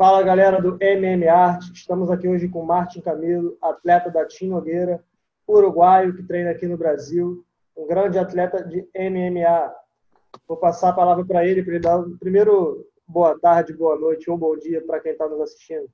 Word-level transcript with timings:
Fala 0.00 0.22
galera 0.22 0.62
do 0.62 0.78
MM 0.80 1.26
estamos 1.74 2.10
aqui 2.10 2.26
hoje 2.26 2.48
com 2.48 2.64
Martin 2.64 3.02
Camilo, 3.02 3.58
atleta 3.60 4.10
da 4.10 4.24
Tim 4.24 4.48
Nogueira, 4.48 5.04
uruguaio 5.46 6.16
que 6.16 6.22
treina 6.22 6.52
aqui 6.52 6.66
no 6.66 6.78
Brasil, 6.78 7.44
um 7.76 7.86
grande 7.86 8.18
atleta 8.18 8.64
de 8.64 8.88
MMA. 8.94 9.70
Vou 10.48 10.56
passar 10.56 10.88
a 10.88 10.92
palavra 10.94 11.22
para 11.22 11.46
ele, 11.46 11.62
para 11.62 11.74
ele 11.74 11.82
dar 11.82 12.02
primeiro 12.18 12.82
boa 13.06 13.38
tarde, 13.38 13.74
boa 13.74 13.94
noite 13.94 14.30
ou 14.30 14.38
bom 14.38 14.56
dia 14.56 14.82
para 14.86 15.00
quem 15.00 15.12
está 15.12 15.28
nos 15.28 15.38
assistindo. 15.42 15.86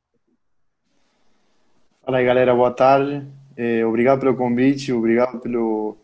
Fala 2.04 2.18
aí 2.18 2.24
galera, 2.24 2.54
boa 2.54 2.70
tarde. 2.70 3.26
É, 3.56 3.84
obrigado 3.84 4.20
pelo 4.20 4.36
convite, 4.36 4.92
obrigado 4.92 5.40
pelo, 5.40 5.96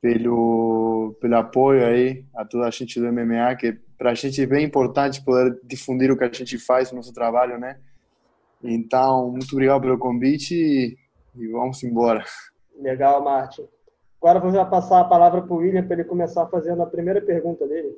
pelo, 0.00 1.14
pelo 1.20 1.36
apoio 1.36 1.84
aí 1.84 2.24
a 2.34 2.42
toda 2.42 2.66
a 2.66 2.70
gente 2.70 2.98
do 2.98 3.12
MMA, 3.12 3.54
que 3.56 3.85
para 3.98 4.10
a 4.10 4.14
gente 4.14 4.42
é 4.42 4.46
bem 4.46 4.64
importante 4.64 5.24
poder 5.24 5.58
difundir 5.64 6.10
o 6.10 6.16
que 6.16 6.24
a 6.24 6.32
gente 6.32 6.58
faz, 6.58 6.92
o 6.92 6.96
nosso 6.96 7.12
trabalho, 7.12 7.58
né? 7.58 7.78
Então, 8.62 9.30
muito 9.30 9.52
obrigado 9.52 9.82
pelo 9.82 9.98
convite 9.98 10.54
e, 10.54 10.98
e 11.34 11.48
vamos 11.48 11.82
embora. 11.82 12.24
Legal, 12.78 13.22
Martin. 13.22 13.66
Agora 14.20 14.40
vou 14.40 14.50
já 14.50 14.64
passar 14.64 15.00
a 15.00 15.04
palavra 15.04 15.42
para 15.42 15.54
o 15.54 15.58
William 15.58 15.84
para 15.84 15.94
ele 15.94 16.04
começar 16.04 16.46
fazendo 16.46 16.82
a 16.82 16.86
primeira 16.86 17.20
pergunta 17.20 17.66
dele. 17.66 17.96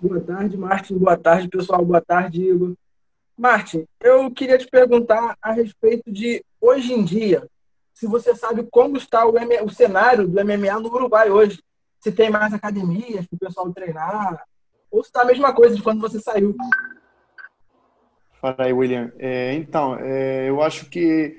Boa 0.00 0.20
tarde, 0.20 0.56
Martin. 0.56 0.96
Boa 0.96 1.16
tarde, 1.16 1.48
pessoal. 1.48 1.84
Boa 1.84 2.00
tarde, 2.00 2.42
Igor. 2.42 2.74
Martin, 3.36 3.86
eu 4.00 4.30
queria 4.30 4.58
te 4.58 4.66
perguntar 4.66 5.36
a 5.42 5.52
respeito 5.52 6.10
de 6.10 6.44
hoje 6.60 6.92
em 6.92 7.04
dia, 7.04 7.46
se 7.92 8.06
você 8.06 8.34
sabe 8.34 8.66
como 8.70 8.96
está 8.96 9.26
o, 9.26 9.36
M... 9.38 9.60
o 9.62 9.70
cenário 9.70 10.26
do 10.26 10.44
MMA 10.44 10.80
no 10.80 10.88
Uruguai 10.88 11.30
hoje. 11.30 11.62
Se 12.00 12.10
tem 12.10 12.30
mais 12.30 12.52
academias 12.52 13.26
para 13.26 13.36
o 13.36 13.38
pessoal 13.38 13.72
treinar, 13.72 14.44
ou 14.90 15.02
se 15.02 15.10
está 15.10 15.22
a 15.22 15.26
mesma 15.26 15.52
coisa 15.52 15.76
de 15.76 15.82
quando 15.82 16.00
você 16.00 16.18
saiu. 16.18 16.56
Fala 18.40 18.56
aí, 18.58 18.72
William. 18.72 19.12
É, 19.18 19.52
então, 19.54 19.96
é, 20.00 20.48
eu 20.48 20.62
acho 20.62 20.86
que 20.86 21.36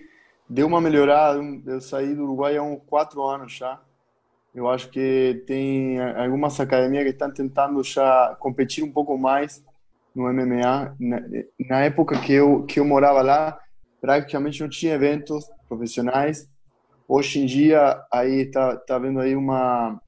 deu 0.47 0.67
uma 0.67 0.79
melhorada. 0.79 1.41
Eu 1.65 1.81
saí 1.81 2.13
do 2.13 2.23
Uruguai 2.23 2.57
há 2.57 2.63
uns 2.63 2.81
quatro 2.85 3.23
anos 3.23 3.53
já. 3.53 3.81
Eu 4.53 4.69
acho 4.69 4.89
que 4.89 5.43
tem 5.47 5.99
algumas 5.99 6.59
academias 6.59 7.05
que 7.05 7.09
estão 7.09 7.31
tentando 7.31 7.81
já 7.83 8.35
competir 8.39 8.83
um 8.83 8.91
pouco 8.91 9.17
mais 9.17 9.63
no 10.13 10.31
MMA. 10.31 10.95
Na, 10.99 11.21
na, 11.69 11.79
época 11.85 12.19
que 12.19 12.33
eu 12.33 12.65
que 12.65 12.79
eu 12.79 12.85
morava 12.85 13.21
lá, 13.21 13.57
praticamente 14.01 14.61
não 14.61 14.69
tinha 14.69 14.93
eventos 14.93 15.49
profissionais. 15.69 16.49
Hoje 17.07 17.39
em 17.39 17.45
dia 17.45 18.03
aí 18.11 18.45
tá 18.51 18.75
tá 18.75 18.99
vendo 18.99 19.21
aí 19.21 19.35
uma 19.35 20.01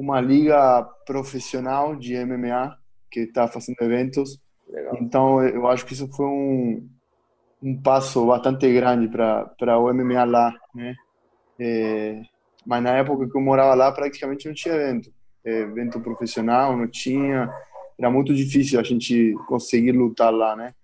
uma 0.00 0.20
liga 0.20 0.82
profissional 1.04 1.94
de 1.94 2.14
MMA 2.24 2.76
que 3.10 3.20
está 3.20 3.46
fazendo 3.46 3.76
eventos. 3.80 4.40
Legal. 4.68 4.96
Então 5.00 5.42
eu 5.42 5.66
acho 5.66 5.84
que 5.84 5.92
isso 5.92 6.08
foi 6.08 6.26
um 6.26 6.88
um 7.62 7.78
passo 7.78 8.24
bastante 8.24 8.72
grande 8.72 9.06
para 9.06 9.78
o 9.78 9.92
MMA 9.92 10.24
lá, 10.24 10.54
né? 10.74 10.94
É, 11.58 12.22
mas 12.64 12.82
na 12.82 12.96
época 12.96 13.28
que 13.28 13.36
eu 13.36 13.42
morava 13.42 13.74
lá 13.74 13.92
praticamente 13.92 14.46
não 14.46 14.54
tinha 14.54 14.74
evento, 14.74 15.12
é, 15.44 15.60
evento 15.60 16.00
profissional 16.00 16.74
não 16.74 16.88
tinha 16.88 17.52
era 17.98 18.10
muito 18.10 18.34
difícil 18.34 18.80
a 18.80 18.82
gente 18.82 19.34
conseguir 19.46 19.92
lutar 19.92 20.32
lá, 20.32 20.56
né? 20.56 20.74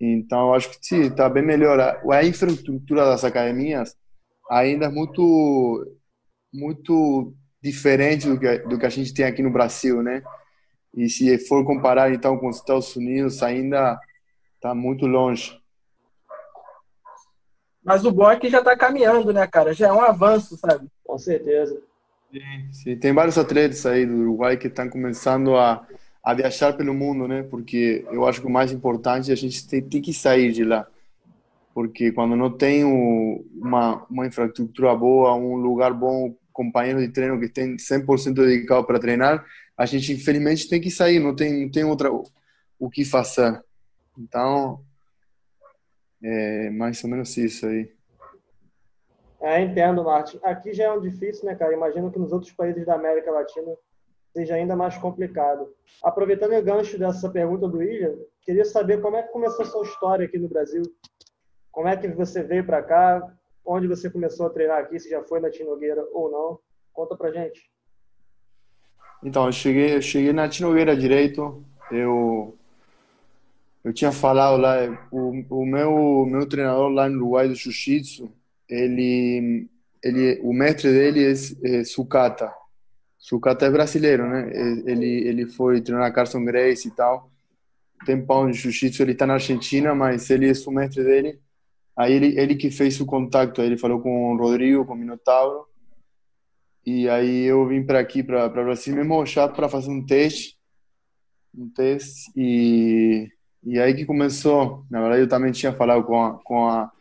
Então, 0.00 0.48
eu 0.48 0.54
acho 0.54 0.70
que 0.70 0.78
sim, 0.80 1.00
está 1.02 1.28
bem 1.28 1.42
melhor. 1.42 1.80
A 1.80 2.24
infraestrutura 2.24 3.04
das 3.04 3.24
academias 3.24 3.96
ainda 4.48 4.86
é 4.86 4.88
muito, 4.88 5.84
muito 6.54 7.34
diferente 7.66 8.28
do 8.28 8.38
que, 8.38 8.58
do 8.58 8.78
que 8.78 8.86
a 8.86 8.90
gente 8.90 9.12
tem 9.12 9.24
aqui 9.24 9.42
no 9.42 9.50
Brasil, 9.50 10.02
né? 10.02 10.22
E 10.94 11.08
se 11.08 11.38
for 11.46 11.64
comparar, 11.64 12.12
então, 12.12 12.38
com 12.38 12.48
os 12.48 12.56
Estados 12.56 12.94
Unidos, 12.96 13.42
ainda 13.42 13.98
está 14.54 14.74
muito 14.74 15.06
longe. 15.06 15.60
Mas 17.84 18.04
o 18.04 18.10
bom 18.10 18.30
é 18.30 18.36
que 18.36 18.48
já 18.48 18.58
está 18.58 18.76
caminhando, 18.76 19.32
né, 19.32 19.46
cara? 19.46 19.74
Já 19.74 19.88
é 19.88 19.92
um 19.92 20.00
avanço, 20.00 20.56
sabe? 20.56 20.88
Com 21.04 21.18
certeza. 21.18 21.80
Sim, 22.32 22.72
sim, 22.72 22.96
tem 22.96 23.12
vários 23.12 23.38
atletas 23.38 23.86
aí 23.86 24.04
do 24.04 24.14
Uruguai 24.14 24.56
que 24.56 24.66
estão 24.66 24.88
começando 24.88 25.54
a, 25.56 25.86
a 26.22 26.34
viajar 26.34 26.72
pelo 26.76 26.92
mundo, 26.92 27.28
né? 27.28 27.44
Porque 27.44 28.04
eu 28.10 28.26
acho 28.26 28.40
que 28.40 28.46
o 28.46 28.50
mais 28.50 28.72
importante 28.72 29.30
é 29.30 29.34
a 29.34 29.36
gente 29.36 29.66
tem, 29.68 29.82
tem 29.82 30.02
que 30.02 30.12
sair 30.12 30.50
de 30.52 30.64
lá. 30.64 30.86
Porque 31.72 32.10
quando 32.10 32.34
não 32.34 32.50
tem 32.50 32.84
uma, 32.84 34.04
uma 34.10 34.26
infraestrutura 34.26 34.94
boa, 34.94 35.34
um 35.34 35.56
lugar 35.56 35.92
bom, 35.92 36.34
companheiro 36.56 37.00
de 37.00 37.08
treino 37.08 37.38
que 37.38 37.50
tem 37.50 37.76
100% 37.76 38.32
dedicado 38.32 38.86
para 38.86 38.98
treinar, 38.98 39.44
a 39.76 39.84
gente 39.84 40.14
infelizmente 40.14 40.68
tem 40.68 40.80
que 40.80 40.90
sair, 40.90 41.20
não 41.20 41.36
tem, 41.36 41.64
não 41.64 41.70
tem 41.70 41.84
outra 41.84 42.10
o 42.78 42.90
que 42.90 43.04
fazer. 43.04 43.62
Então, 44.18 44.80
é 46.22 46.70
mais 46.70 47.04
ou 47.04 47.10
menos 47.10 47.36
isso 47.36 47.66
aí. 47.66 47.94
É, 49.40 49.60
entendo, 49.60 50.02
Martin. 50.02 50.40
Aqui 50.42 50.72
já 50.72 50.84
é 50.84 50.92
um 50.92 51.00
difícil, 51.00 51.44
né, 51.44 51.54
cara? 51.54 51.74
Imagino 51.74 52.10
que 52.10 52.18
nos 52.18 52.32
outros 52.32 52.52
países 52.52 52.86
da 52.86 52.94
América 52.94 53.30
Latina 53.30 53.76
seja 54.34 54.54
ainda 54.54 54.74
mais 54.74 54.96
complicado. 54.96 55.68
Aproveitando 56.02 56.54
o 56.54 56.62
gancho 56.62 56.98
dessa 56.98 57.28
pergunta 57.28 57.68
do 57.68 57.78
William, 57.78 58.14
queria 58.40 58.64
saber 58.64 59.02
como 59.02 59.16
é 59.16 59.22
que 59.22 59.32
começou 59.32 59.62
a 59.62 59.68
sua 59.68 59.84
história 59.84 60.26
aqui 60.26 60.38
no 60.38 60.48
Brasil. 60.48 60.82
Como 61.70 61.86
é 61.86 61.96
que 61.96 62.08
você 62.08 62.42
veio 62.42 62.64
para 62.64 62.82
cá? 62.82 63.35
Onde 63.66 63.88
você 63.88 64.08
começou 64.08 64.46
a 64.46 64.50
treinar 64.50 64.78
aqui? 64.78 64.98
Se 64.98 65.10
já 65.10 65.22
foi 65.22 65.40
na 65.40 65.50
Tinogueira 65.50 66.06
ou 66.12 66.30
não? 66.30 66.58
Conta 66.92 67.16
pra 67.16 67.32
gente. 67.32 67.68
Então, 69.24 69.46
eu 69.46 69.52
cheguei, 69.52 69.96
eu 69.96 70.02
cheguei 70.02 70.32
na 70.32 70.48
Tinogueira 70.48 70.96
direito. 70.96 71.64
Eu 71.90 72.56
eu 73.82 73.92
tinha 73.92 74.10
falado 74.10 74.60
lá, 74.60 74.76
o, 75.12 75.44
o 75.48 75.64
meu 75.64 76.26
meu 76.26 76.44
treinador 76.48 76.88
lá 76.88 77.08
no 77.08 77.18
Uruguai 77.18 77.46
do 77.46 77.54
Jiu-Jitsu, 77.54 78.28
ele, 78.68 79.68
ele, 80.02 80.40
o 80.42 80.52
mestre 80.52 80.90
dele 80.90 81.24
é, 81.24 81.32
é 81.80 81.84
Sucata. 81.84 82.52
Sucata 83.16 83.66
é 83.66 83.70
brasileiro, 83.70 84.28
né? 84.28 84.50
Ele, 84.86 85.28
ele 85.28 85.46
foi 85.46 85.80
treinar 85.80 86.12
Carson 86.12 86.44
Grace 86.44 86.88
e 86.88 86.90
tal. 86.90 87.30
Tempão 88.04 88.50
de 88.50 88.58
jiu-jitsu, 88.58 89.02
ele 89.02 89.12
está 89.12 89.26
na 89.26 89.34
Argentina, 89.34 89.94
mas 89.94 90.30
ele 90.30 90.48
é 90.48 90.52
o 90.66 90.70
mestre 90.70 91.02
dele. 91.02 91.40
Aí 91.96 92.12
ele, 92.12 92.38
ele 92.38 92.54
que 92.56 92.70
fez 92.70 93.00
o 93.00 93.06
contato, 93.06 93.62
ele 93.62 93.78
falou 93.78 94.00
com 94.00 94.34
o 94.34 94.36
Rodrigo, 94.36 94.84
com 94.84 94.92
o 94.92 94.96
Minotauro. 94.96 95.66
E 96.84 97.08
aí 97.08 97.44
eu 97.44 97.66
vim 97.66 97.84
para 97.84 97.98
aqui, 97.98 98.22
para 98.22 98.48
Brasil 98.48 98.94
mesmo, 98.94 99.24
já 99.26 99.48
para 99.48 99.68
fazer 99.68 99.90
um 99.90 100.04
teste. 100.04 100.56
Um 101.56 101.68
teste. 101.70 102.30
E, 102.36 103.28
e 103.64 103.78
aí 103.80 103.94
que 103.94 104.04
começou. 104.04 104.84
Na 104.90 105.00
verdade, 105.00 105.22
eu 105.22 105.28
também 105.28 105.52
tinha 105.52 105.72
falado 105.72 106.04
com 106.04 106.22
a, 106.22 106.34
com 106.44 106.68
a 106.68 106.92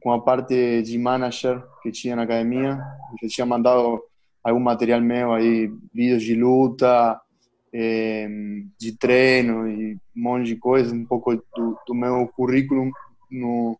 com 0.00 0.12
a 0.12 0.20
parte 0.20 0.82
de 0.82 0.96
manager 0.98 1.62
que 1.82 1.90
tinha 1.90 2.16
na 2.16 2.22
academia. 2.22 2.78
Eu 3.22 3.28
tinha 3.28 3.46
mandado 3.46 4.02
algum 4.42 4.60
material 4.60 5.00
meu 5.00 5.32
aí, 5.32 5.70
vídeos 5.92 6.22
de 6.22 6.34
luta, 6.34 7.20
eh, 7.72 8.28
de 8.78 8.96
treino 8.96 9.68
e 9.68 9.94
um 9.94 10.22
monte 10.22 10.46
de 10.46 10.56
coisa, 10.56 10.94
um 10.94 11.04
pouco 11.04 11.34
do, 11.34 11.78
do 11.86 11.94
meu 11.94 12.28
currículo 12.28 12.90
no, 13.30 13.78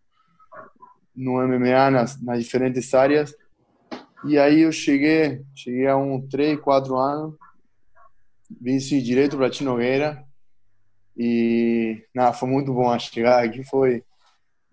no 1.19 1.43
MMA, 1.47 1.91
nas, 1.91 2.23
nas 2.23 2.43
diferentes 2.43 2.95
áreas. 2.95 3.35
E 4.25 4.39
aí 4.39 4.61
eu 4.61 4.73
cheguei, 4.73 5.45
cheguei 5.55 5.89
a 5.89 5.97
uns 5.97 6.29
3, 6.29 6.61
4 6.61 6.97
anos, 6.97 7.35
vim 8.61 8.79
direto 8.79 9.37
para 9.37 9.51
Tinogueira 9.51 10.25
e 11.17 12.05
nada, 12.15 12.33
foi 12.33 12.49
muito 12.49 12.73
bom 12.73 12.91
a 12.91 12.99
chegar 12.99 13.45
aqui, 13.45 13.65
foi 13.65 14.05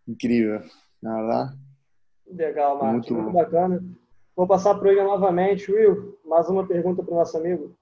incrível. 0.08 0.62
Ah, 1.04 1.54
Legal, 2.28 2.78
Marcos. 2.78 3.10
Muito... 3.10 3.14
Muito 3.14 3.34
bacana. 3.34 3.84
Vou 4.36 4.48
passar 4.48 4.76
para 4.76 4.86
o 4.86 4.90
William 4.90 5.06
novamente. 5.06 5.72
Will, 5.72 6.18
mais 6.26 6.50
uma 6.50 6.66
pergunta 6.66 7.02
para 7.02 7.14
o 7.14 7.18
nosso 7.18 7.38
amigo. 7.38 7.76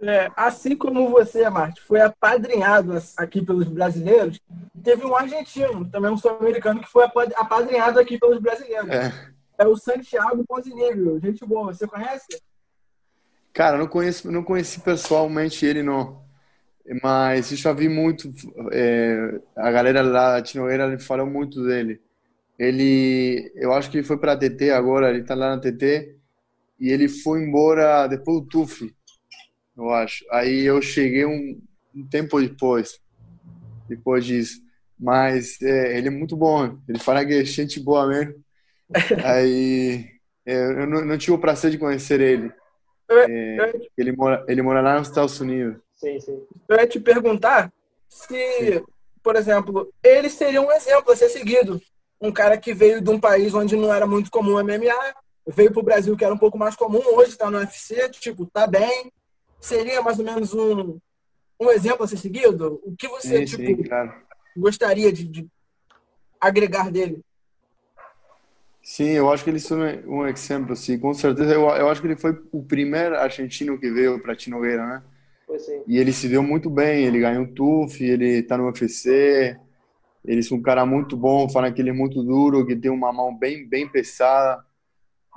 É, 0.00 0.30
assim 0.36 0.76
como 0.76 1.08
você, 1.08 1.48
Marte, 1.48 1.80
foi 1.80 2.00
apadrinhado 2.00 2.92
aqui 3.16 3.40
pelos 3.40 3.66
brasileiros, 3.66 4.38
teve 4.84 5.06
um 5.06 5.16
argentino, 5.16 5.88
também 5.88 6.10
um 6.10 6.18
sul-americano, 6.18 6.80
que 6.80 6.88
foi 6.88 7.04
apadrinhado 7.34 7.98
aqui 7.98 8.18
pelos 8.18 8.38
brasileiros. 8.38 8.90
É, 8.90 9.12
é 9.58 9.66
o 9.66 9.76
Santiago 9.76 10.44
Ponzinibbio. 10.46 11.18
Gente 11.20 11.44
boa, 11.46 11.72
você 11.72 11.86
conhece? 11.86 12.42
Cara, 13.54 13.78
não 13.78 13.86
conheço, 13.86 14.30
não 14.30 14.44
conheci 14.44 14.80
pessoalmente 14.80 15.64
ele, 15.64 15.82
não. 15.82 16.22
Mas 17.02 17.50
eu 17.50 17.56
já 17.56 17.72
vi 17.72 17.88
muito. 17.88 18.30
É, 18.70 19.40
a 19.56 19.70
galera 19.70 20.02
lá 20.02 20.32
da 20.34 20.42
Tinoeira 20.42 20.98
falou 20.98 21.26
muito 21.26 21.64
dele. 21.64 22.00
Ele, 22.58 23.50
eu 23.54 23.72
acho 23.72 23.90
que 23.90 23.98
ele 23.98 24.06
foi 24.06 24.18
para 24.18 24.32
a 24.32 24.36
TT 24.36 24.70
agora, 24.70 25.10
ele 25.10 25.20
está 25.20 25.34
lá 25.34 25.56
na 25.56 25.60
TT 25.60 26.16
e 26.78 26.90
ele 26.90 27.08
foi 27.08 27.42
embora 27.42 28.06
depois 28.06 28.40
do 28.40 28.46
TUF, 28.46 28.94
eu 29.76 29.90
acho. 29.90 30.24
Aí 30.30 30.62
eu 30.62 30.80
cheguei 30.80 31.24
um, 31.24 31.60
um 31.94 32.06
tempo 32.06 32.40
depois, 32.40 33.00
depois 33.88 34.24
disso. 34.24 34.60
Mas 34.98 35.60
é, 35.60 35.98
ele 35.98 36.08
é 36.08 36.10
muito 36.10 36.36
bom, 36.36 36.78
ele 36.88 36.98
fala 36.98 37.24
que 37.24 37.34
é 37.34 37.44
gente 37.44 37.78
boa 37.78 38.06
mesmo. 38.06 38.34
Aí 39.24 40.08
é, 40.46 40.54
eu 40.54 40.86
não, 40.86 41.04
não, 41.04 41.18
tive 41.18 41.32
o 41.32 41.38
prazer 41.38 41.70
de 41.70 41.78
conhecer 41.78 42.20
ele. 42.20 42.50
É, 43.10 43.72
ele, 43.96 44.12
mora, 44.12 44.44
ele 44.48 44.62
mora 44.62 44.80
lá 44.80 44.98
nos 44.98 45.08
Estados 45.08 45.38
Unidos. 45.38 45.76
Sim, 45.96 46.18
sim. 46.18 46.42
Eu 46.68 46.76
ia 46.76 46.86
te 46.86 46.98
perguntar 46.98 47.70
se, 48.08 48.82
por 49.22 49.36
exemplo, 49.36 49.92
ele 50.02 50.30
seria 50.30 50.62
um 50.62 50.72
exemplo 50.72 51.12
a 51.12 51.16
ser 51.16 51.28
seguido. 51.28 51.80
Um 52.20 52.32
cara 52.32 52.56
que 52.56 52.72
veio 52.72 53.00
de 53.00 53.10
um 53.10 53.20
país 53.20 53.52
onde 53.54 53.76
não 53.76 53.92
era 53.92 54.06
muito 54.06 54.30
comum 54.30 54.62
MMA, 54.62 55.14
veio 55.46 55.70
para 55.70 55.80
o 55.80 55.84
Brasil 55.84 56.16
que 56.16 56.24
era 56.24 56.32
um 56.32 56.38
pouco 56.38 56.56
mais 56.56 56.74
comum, 56.74 57.02
hoje 57.14 57.30
está 57.30 57.50
no 57.50 57.58
UFC, 57.58 58.08
tipo, 58.08 58.46
tá 58.46 58.66
bem. 58.66 59.12
Seria 59.60 60.02
mais 60.02 60.18
ou 60.18 60.24
menos 60.24 60.54
um, 60.54 60.98
um 61.60 61.70
exemplo 61.70 62.04
a 62.04 62.06
ser 62.06 62.18
seguido? 62.18 62.80
O 62.84 62.94
que 62.96 63.08
você 63.08 63.46
sim, 63.46 63.56
tipo, 63.56 63.82
sim, 63.82 63.88
claro. 63.88 64.14
gostaria 64.56 65.12
de, 65.12 65.24
de 65.24 65.48
agregar 66.40 66.90
dele? 66.90 67.20
Sim, 68.82 69.10
eu 69.10 69.28
acho 69.32 69.42
que 69.42 69.50
ele 69.50 69.58
é 69.58 70.08
um 70.08 70.24
exemplo, 70.26 70.76
sim, 70.76 70.96
com 70.96 71.12
certeza. 71.12 71.54
Eu, 71.54 71.62
eu 71.62 71.88
acho 71.88 72.00
que 72.00 72.06
ele 72.06 72.16
foi 72.16 72.40
o 72.52 72.62
primeiro 72.62 73.16
argentino 73.16 73.76
que 73.78 73.90
veio 73.90 74.22
para 74.22 74.36
Tinogueira, 74.36 74.86
né? 74.86 75.02
Foi 75.44 75.58
sim. 75.58 75.82
E 75.88 75.98
ele 75.98 76.12
se 76.12 76.28
deu 76.28 76.42
muito 76.42 76.70
bem, 76.70 77.04
ele 77.04 77.18
ganhou 77.18 77.44
o 77.44 77.52
TUF, 77.52 78.04
ele 78.04 78.44
tá 78.44 78.56
no 78.56 78.66
UFC, 78.66 79.58
ele 80.24 80.40
é 80.40 80.54
um 80.54 80.62
cara 80.62 80.86
muito 80.86 81.16
bom, 81.16 81.48
fala 81.48 81.72
que 81.72 81.80
ele 81.80 81.90
é 81.90 81.92
muito 81.92 82.22
duro, 82.22 82.66
que 82.66 82.76
tem 82.76 82.90
uma 82.90 83.12
mão 83.12 83.36
bem, 83.36 83.68
bem 83.68 83.88
pesada. 83.88 84.64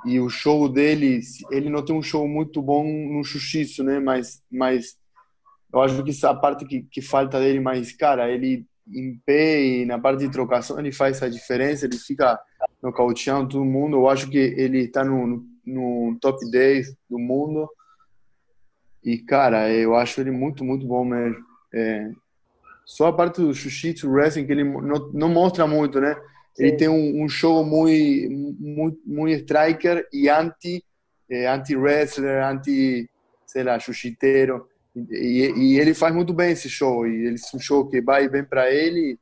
E 0.06 0.18
o 0.18 0.28
show 0.28 0.68
dele, 0.68 1.20
ele 1.50 1.68
não 1.68 1.84
tem 1.84 1.94
um 1.94 2.02
show 2.02 2.26
muito 2.26 2.62
bom 2.62 2.84
no 2.84 3.22
jiu-jitsu, 3.22 3.84
né? 3.84 4.00
Mas, 4.00 4.42
mas 4.50 4.96
eu 5.72 5.80
acho 5.80 6.02
que 6.02 6.10
essa 6.10 6.34
parte 6.34 6.64
que, 6.64 6.82
que 6.82 7.02
falta 7.02 7.38
dele, 7.38 7.60
mas, 7.60 7.92
cara, 7.92 8.30
ele 8.30 8.66
em 8.88 9.20
pé 9.24 9.62
e 9.62 9.86
na 9.86 9.98
parte 9.98 10.20
de 10.20 10.30
trocação, 10.30 10.78
ele 10.78 10.90
faz 10.90 11.22
a 11.22 11.28
diferença, 11.28 11.86
ele 11.86 11.96
fica 11.96 12.38
nocauteando 12.82 13.50
todo 13.50 13.64
mundo. 13.64 13.96
Eu 13.96 14.08
acho 14.08 14.28
que 14.28 14.38
ele 14.38 14.80
está 14.80 15.04
no, 15.04 15.44
no 15.64 16.18
top 16.20 16.38
10 16.50 16.94
do 17.08 17.18
mundo. 17.18 17.68
E, 19.04 19.18
cara, 19.18 19.72
eu 19.72 19.94
acho 19.94 20.20
ele 20.20 20.30
muito, 20.30 20.64
muito 20.64 20.86
bom 20.86 21.04
mesmo. 21.04 21.38
É, 21.72 22.10
só 22.84 23.06
a 23.06 23.12
parte 23.12 23.40
do 23.40 23.52
jiu-jitsu, 23.52 24.10
wrestling, 24.10 24.46
que 24.46 24.52
ele 24.52 24.64
não, 24.64 25.12
não 25.12 25.28
mostra 25.28 25.66
muito, 25.66 26.00
né? 26.00 26.16
Ele 26.58 26.76
tem 26.76 26.88
um, 26.88 27.24
um, 27.24 27.28
show 27.28 27.64
muito, 27.64 28.30
muito, 28.60 28.98
muito 29.06 29.40
striker 29.40 30.06
e 30.12 30.28
anti, 30.28 30.84
é, 31.30 31.46
anti-wrestler, 31.48 32.44
anti, 32.44 33.08
sei 33.46 33.62
lá, 33.62 33.78
jiu-jiteiro. 33.78 34.68
E, 34.94 35.52
e, 35.56 35.78
ele 35.78 35.94
faz 35.94 36.14
muito 36.14 36.34
bem 36.34 36.50
esse 36.52 36.68
show. 36.68 37.06
E 37.06 37.26
ele 37.26 37.36
é 37.36 37.56
um 37.56 37.60
show 37.60 37.88
que 37.88 38.00
vai 38.00 38.28
bem 38.28 38.44
para 38.44 38.70
ele. 38.70 39.18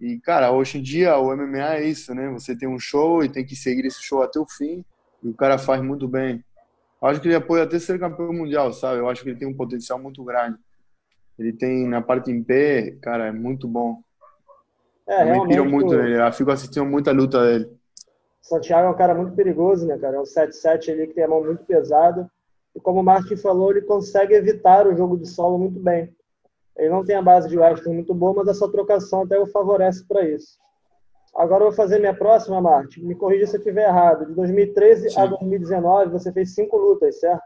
E, 0.00 0.18
cara, 0.20 0.50
hoje 0.50 0.78
em 0.78 0.82
dia 0.82 1.16
o 1.18 1.34
MMA 1.34 1.76
é 1.76 1.88
isso, 1.88 2.14
né? 2.14 2.28
Você 2.30 2.56
tem 2.56 2.68
um 2.68 2.78
show 2.78 3.22
e 3.22 3.28
tem 3.28 3.44
que 3.44 3.54
seguir 3.54 3.86
esse 3.86 4.02
show 4.02 4.22
até 4.22 4.38
o 4.40 4.46
fim. 4.46 4.84
E 5.22 5.28
o 5.28 5.34
cara 5.34 5.56
faz 5.56 5.82
muito 5.82 6.08
bem. 6.08 6.44
Eu 7.00 7.08
acho 7.08 7.20
que 7.20 7.28
ele 7.28 7.40
pode 7.40 7.62
até 7.62 7.78
ser 7.78 7.98
campeão 7.98 8.32
mundial, 8.32 8.72
sabe? 8.72 8.98
Eu 8.98 9.08
acho 9.08 9.22
que 9.22 9.28
ele 9.28 9.38
tem 9.38 9.46
um 9.46 9.56
potencial 9.56 9.98
muito 9.98 10.24
grande. 10.24 10.58
Ele 11.38 11.52
tem 11.52 11.86
na 11.88 12.00
parte 12.00 12.30
em 12.30 12.42
pé, 12.42 12.92
cara, 13.02 13.26
é 13.26 13.32
muito 13.32 13.66
bom. 13.66 14.02
É, 15.06 15.22
eu 15.30 15.42
me 15.42 15.48
piro 15.48 15.64
muito 15.64 15.94
o... 15.94 15.96
nele. 15.96 16.20
Eu 16.20 16.32
fico 16.32 16.50
assistindo 16.50 16.86
muita 16.86 17.12
luta 17.12 17.42
dele. 17.42 17.70
Santiago 18.40 18.88
é 18.88 18.90
um 18.90 18.96
cara 18.96 19.14
muito 19.14 19.34
perigoso, 19.34 19.86
né, 19.86 19.96
cara? 19.98 20.16
É 20.16 20.20
um 20.20 20.24
7-7 20.24 20.90
ali 20.90 21.06
que 21.06 21.14
tem 21.14 21.24
a 21.24 21.28
mão 21.28 21.42
muito 21.42 21.64
pesada. 21.64 22.30
E 22.74 22.80
como 22.80 23.00
o 23.00 23.04
Martin 23.04 23.36
falou, 23.36 23.70
ele 23.70 23.82
consegue 23.82 24.34
evitar 24.34 24.86
o 24.86 24.96
jogo 24.96 25.16
de 25.16 25.26
solo 25.26 25.58
muito 25.58 25.78
bem. 25.80 26.14
Ele 26.76 26.90
não 26.90 27.04
tem 27.04 27.16
a 27.16 27.22
base 27.22 27.48
de 27.48 27.56
wrestling 27.56 27.94
muito 27.94 28.12
boa, 28.12 28.34
mas 28.34 28.48
essa 28.48 28.70
trocação 28.70 29.22
até 29.22 29.38
o 29.38 29.46
favorece 29.46 30.04
para 30.06 30.28
isso. 30.28 30.58
Agora 31.34 31.64
eu 31.64 31.68
vou 31.68 31.76
fazer 31.76 31.98
minha 31.98 32.14
próxima, 32.14 32.60
Martin. 32.60 33.00
Me 33.00 33.14
corrija 33.14 33.46
se 33.46 33.56
eu 33.56 33.58
estiver 33.58 33.88
errado. 33.88 34.26
De 34.26 34.34
2013 34.34 35.10
sim. 35.10 35.20
a 35.20 35.26
2019, 35.26 36.10
você 36.10 36.32
fez 36.32 36.54
cinco 36.54 36.76
lutas, 36.76 37.18
certo? 37.18 37.42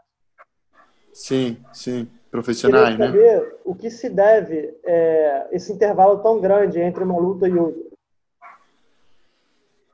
Sim, 1.13 1.57
sim. 1.73 2.09
Profissionais, 2.31 2.97
né? 2.97 3.07
saber 3.07 3.55
o 3.65 3.73
que 3.73 3.89
se 3.89 4.09
deve 4.09 4.77
é, 4.83 5.47
esse 5.51 5.73
intervalo 5.73 6.19
tão 6.19 6.39
grande 6.39 6.79
entre 6.79 7.03
uma 7.03 7.17
luta 7.17 7.47
e 7.47 7.53
outra. 7.53 7.81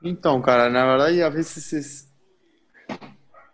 Então, 0.02 0.40
cara, 0.42 0.68
na 0.68 0.86
verdade, 0.86 1.22
às 1.22 1.32
vezes 1.32 2.08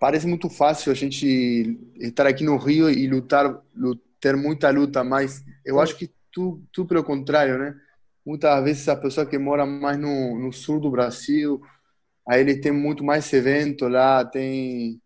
parece 0.01 0.27
muito 0.27 0.51
fácil 0.51 0.91
a 0.91 0.95
gente 0.97 1.79
estar 2.01 2.27
aqui 2.27 2.43
no 2.43 2.57
Rio 2.57 2.91
e 2.91 3.07
lutar, 3.07 3.63
ter 4.21 4.37
muita 4.37 4.69
luta, 4.71 5.05
mas 5.05 5.45
eu 5.65 5.81
acho 5.81 5.97
que 5.97 6.11
tu, 6.33 6.61
tu 6.73 6.85
pelo 6.85 7.05
contrário, 7.05 7.59
né? 7.59 7.77
Muitas 8.25 8.65
vezes 8.65 8.89
a 8.89 8.97
pessoa 8.97 9.27
que 9.27 9.39
mora 9.39 9.67
mais 9.67 9.99
no, 9.99 10.39
no 10.39 10.53
sul 10.53 10.81
do 10.81 10.91
Brasil, 10.91 11.61
aí 12.29 12.41
ele 12.41 12.57
tem 12.57 12.73
muito 12.73 13.05
mais 13.05 13.33
evento 13.33 13.89
lá, 13.89 14.25
tem 14.25 15.02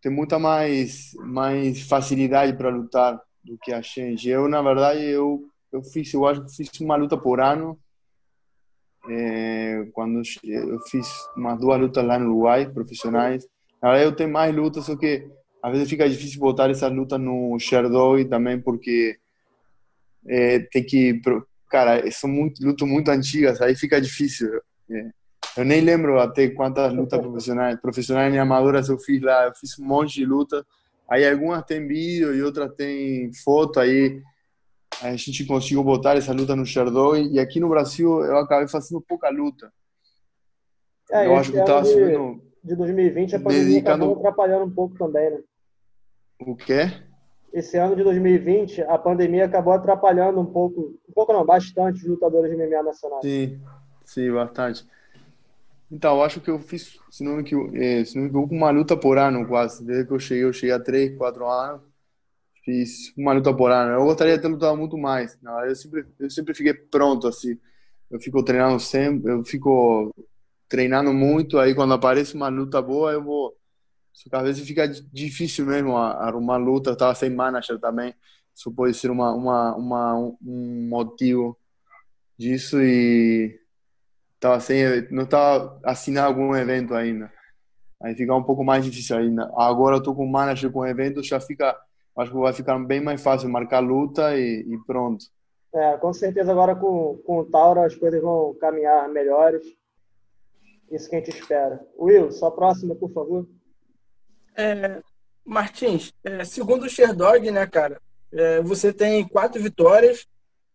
tem 0.00 0.12
muita 0.12 0.38
mais 0.38 1.12
mais 1.20 1.82
facilidade 1.82 2.56
para 2.56 2.68
lutar 2.68 3.20
do 3.44 3.58
que 3.58 3.72
a 3.72 3.80
gente. 3.80 4.28
Eu 4.28 4.48
na 4.48 4.62
verdade 4.62 5.04
eu 5.04 5.44
eu 5.72 5.82
fiz 5.82 6.12
eu 6.12 6.26
acho 6.26 6.44
que 6.44 6.56
fiz 6.56 6.80
uma 6.80 6.96
luta 6.96 7.16
por 7.16 7.40
ano 7.40 7.78
é, 9.08 9.88
quando 9.92 10.22
eu 10.44 10.80
fiz 10.90 11.08
umas 11.36 11.58
duas 11.58 11.80
lutas 11.80 12.04
lá 12.04 12.18
no 12.18 12.26
Uruguai, 12.26 12.68
profissionais. 12.68 13.46
Agora 13.80 14.02
eu 14.02 14.14
tenho 14.14 14.30
mais 14.30 14.54
lutas, 14.54 14.84
só 14.84 14.96
que 14.96 15.26
às 15.62 15.72
vezes 15.72 15.88
fica 15.88 16.08
difícil 16.08 16.40
botar 16.40 16.70
essas 16.70 16.92
lutas 16.92 17.20
no 17.20 17.58
Sherdog 17.58 18.24
também, 18.26 18.60
porque 18.60 19.18
é, 20.26 20.60
tem 20.60 20.84
que. 20.84 21.20
Cara, 21.70 22.10
são 22.10 22.28
muito, 22.30 22.64
lutas 22.64 22.88
muito 22.88 23.10
antigas, 23.10 23.60
aí 23.60 23.74
fica 23.74 24.00
difícil. 24.00 24.48
É. 24.90 25.10
Eu 25.58 25.64
nem 25.64 25.80
lembro 25.80 26.20
até 26.20 26.48
quantas 26.50 26.94
lutas 26.94 27.20
profissionais, 27.20 27.80
profissionais 27.80 28.32
e 28.32 28.38
amadoras 28.38 28.88
eu 28.88 28.96
fiz 28.96 29.20
lá. 29.20 29.44
Eu 29.44 29.52
fiz 29.56 29.76
um 29.76 29.84
monte 29.84 30.14
de 30.14 30.24
lutas. 30.24 30.62
Aí 31.10 31.28
algumas 31.28 31.64
tem 31.64 31.84
vídeo 31.84 32.32
e 32.32 32.40
outras 32.40 32.72
tem 32.76 33.32
foto. 33.42 33.80
Aí 33.80 34.22
a 35.02 35.16
gente 35.16 35.44
conseguiu 35.46 35.82
botar 35.82 36.16
essa 36.16 36.32
luta 36.32 36.54
no 36.54 36.64
Sherdog 36.64 37.20
e 37.20 37.40
aqui 37.40 37.58
no 37.58 37.68
Brasil 37.68 38.24
eu 38.24 38.38
acabei 38.38 38.68
fazendo 38.68 39.00
pouca 39.00 39.28
luta. 39.30 39.72
É, 41.10 41.26
eu 41.26 41.34
acho 41.34 41.50
que 41.50 41.58
estava 41.58 41.82
de, 41.82 41.88
subindo. 41.88 42.40
De 42.62 42.76
2020 42.76 43.34
a 43.34 43.40
pandemia 43.40 43.64
dedicando... 43.64 44.04
acabou 44.04 44.16
atrapalhando 44.18 44.64
um 44.64 44.70
pouco 44.70 44.96
também, 44.96 45.28
né? 45.28 45.40
O 46.38 46.54
quê? 46.54 46.88
Esse 47.52 47.76
ano 47.78 47.96
de 47.96 48.04
2020 48.04 48.82
a 48.82 48.96
pandemia 48.96 49.46
acabou 49.46 49.72
atrapalhando 49.72 50.38
um 50.38 50.46
pouco, 50.46 51.00
um 51.08 51.12
pouco 51.12 51.32
não, 51.32 51.44
bastante 51.44 52.00
os 52.02 52.06
lutadores 52.06 52.48
de 52.48 52.56
MMA 52.56 52.80
nacionais. 52.84 53.22
Sim, 53.22 53.60
sim, 54.04 54.30
bastante. 54.30 54.86
Então, 55.90 56.22
acho 56.22 56.40
que 56.40 56.50
eu 56.50 56.58
fiz, 56.58 56.98
se 57.10 57.24
não 57.24 57.36
me 57.36 57.42
equivoco, 57.42 58.54
uma 58.54 58.70
luta 58.70 58.96
por 58.96 59.18
ano 59.18 59.46
quase. 59.46 59.84
Desde 59.84 60.06
que 60.06 60.12
eu 60.12 60.18
cheguei, 60.18 60.44
eu 60.44 60.52
cheguei 60.52 60.74
a 60.74 60.80
3, 60.80 61.16
4 61.16 61.48
anos 61.48 61.88
fiz 62.68 63.14
uma 63.16 63.32
luta 63.32 63.54
por 63.54 63.70
ano. 63.70 63.92
Eu 63.92 64.04
gostaria 64.04 64.36
de 64.36 64.42
ter 64.42 64.48
lutado 64.48 64.76
muito 64.76 64.98
mais. 64.98 65.38
Não, 65.40 65.64
eu 65.64 65.74
sempre 65.74 66.04
eu 66.18 66.30
sempre 66.30 66.52
fiquei 66.54 66.74
pronto 66.74 67.26
assim. 67.26 67.58
Eu 68.10 68.20
fico 68.20 68.42
treinando 68.44 68.78
sempre, 68.78 69.32
eu 69.32 69.42
fico 69.44 70.14
treinando 70.68 71.12
muito. 71.14 71.58
Aí 71.58 71.74
quando 71.74 71.94
aparece 71.94 72.34
uma 72.34 72.48
luta 72.48 72.82
boa, 72.82 73.12
eu 73.12 73.24
vou. 73.24 73.56
Só 74.12 74.28
que 74.28 74.36
às 74.36 74.42
vezes 74.42 74.66
fica 74.66 74.86
difícil 75.12 75.64
mesmo 75.66 75.96
arrumar 75.96 76.58
luta. 76.58 76.90
Eu 76.90 76.96
tava 76.96 77.14
sem 77.14 77.30
manager 77.30 77.78
também. 77.78 78.14
Isso 78.54 78.70
pode 78.72 78.94
ser 78.94 79.10
uma, 79.10 79.32
uma, 79.34 79.76
uma 79.76 80.14
um 80.42 80.88
motivo 80.88 81.56
disso 82.36 82.80
e 82.82 83.58
tava 84.40 84.60
sem, 84.60 85.08
não 85.10 85.26
tava 85.26 85.80
assinando 85.84 86.28
algum 86.28 86.54
evento 86.54 86.94
ainda. 86.94 87.32
Aí 88.00 88.14
fica 88.14 88.34
um 88.34 88.42
pouco 88.42 88.64
mais 88.64 88.84
difícil 88.84 89.16
ainda. 89.16 89.50
Agora 89.56 89.96
eu 89.96 90.02
tô 90.02 90.14
com 90.14 90.26
manager 90.26 90.70
com 90.70 90.86
evento, 90.86 91.22
já 91.22 91.40
fica 91.40 91.76
acho 92.16 92.32
que 92.32 92.38
vai 92.38 92.52
ficar 92.52 92.78
bem 92.80 93.00
mais 93.00 93.22
fácil 93.22 93.48
marcar 93.48 93.78
luta 93.78 94.36
e, 94.36 94.64
e 94.68 94.78
pronto. 94.86 95.24
É, 95.72 95.96
com 95.98 96.12
certeza 96.12 96.50
agora 96.50 96.74
com, 96.74 97.18
com 97.24 97.38
o 97.38 97.44
Tauro 97.44 97.82
as 97.82 97.94
coisas 97.94 98.20
vão 98.20 98.54
caminhar 98.54 99.08
melhores. 99.08 99.64
Isso 100.90 101.08
que 101.08 101.16
a 101.16 101.18
gente 101.18 101.30
espera. 101.30 101.80
Will, 101.98 102.32
só 102.32 102.50
próxima, 102.50 102.94
por 102.94 103.12
favor. 103.12 103.46
É, 104.56 105.00
Martins, 105.44 106.12
é, 106.24 106.44
segundo 106.44 106.84
o 106.84 106.88
Sherdog, 106.88 107.50
né, 107.50 107.66
cara, 107.66 108.00
é, 108.32 108.60
você 108.62 108.92
tem 108.92 109.26
quatro 109.28 109.62
vitórias, 109.62 110.26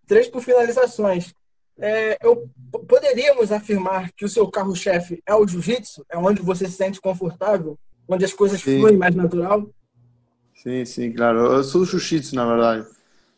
três 0.08 0.27
por 0.27 0.41
finalizações. 0.41 1.34
É, 1.80 2.18
eu, 2.25 2.50
poderíamos 2.88 3.51
afirmar 3.51 4.12
que 4.13 4.25
o 4.25 4.30
seu 4.30 4.50
carro-chefe 4.50 5.22
é 5.25 5.34
o 5.34 5.48
jiu-jitsu? 5.48 6.06
É 6.10 6.18
onde 6.18 6.42
você 6.42 6.68
se 6.68 6.74
sente 6.74 7.01
confortável? 7.01 7.77
Onde 8.08 8.25
as 8.25 8.34
coisas 8.34 8.62
Sim. 8.62 8.80
fluem 8.80 8.98
mais 8.98 9.15
natural? 9.15 9.68
Sim, 10.56 10.86
sim, 10.86 11.12
claro. 11.12 11.39
Eu 11.39 11.63
sou 11.63 11.86
jiu-jitsu, 11.86 12.36
na 12.36 12.46
verdade. 12.46 12.88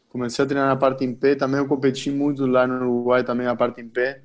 Comecei 0.10 0.44
a 0.44 0.48
treinar 0.48 0.70
na 0.70 0.76
parte 0.76 1.04
em 1.04 1.14
pé, 1.14 1.36
também 1.36 1.60
eu 1.60 1.68
competi 1.68 2.10
muito 2.10 2.46
lá 2.46 2.66
no 2.66 2.76
Uruguai, 2.76 3.24
também 3.24 3.48
a 3.48 3.56
parte 3.56 3.82
em 3.82 3.90
pé. 3.90 4.22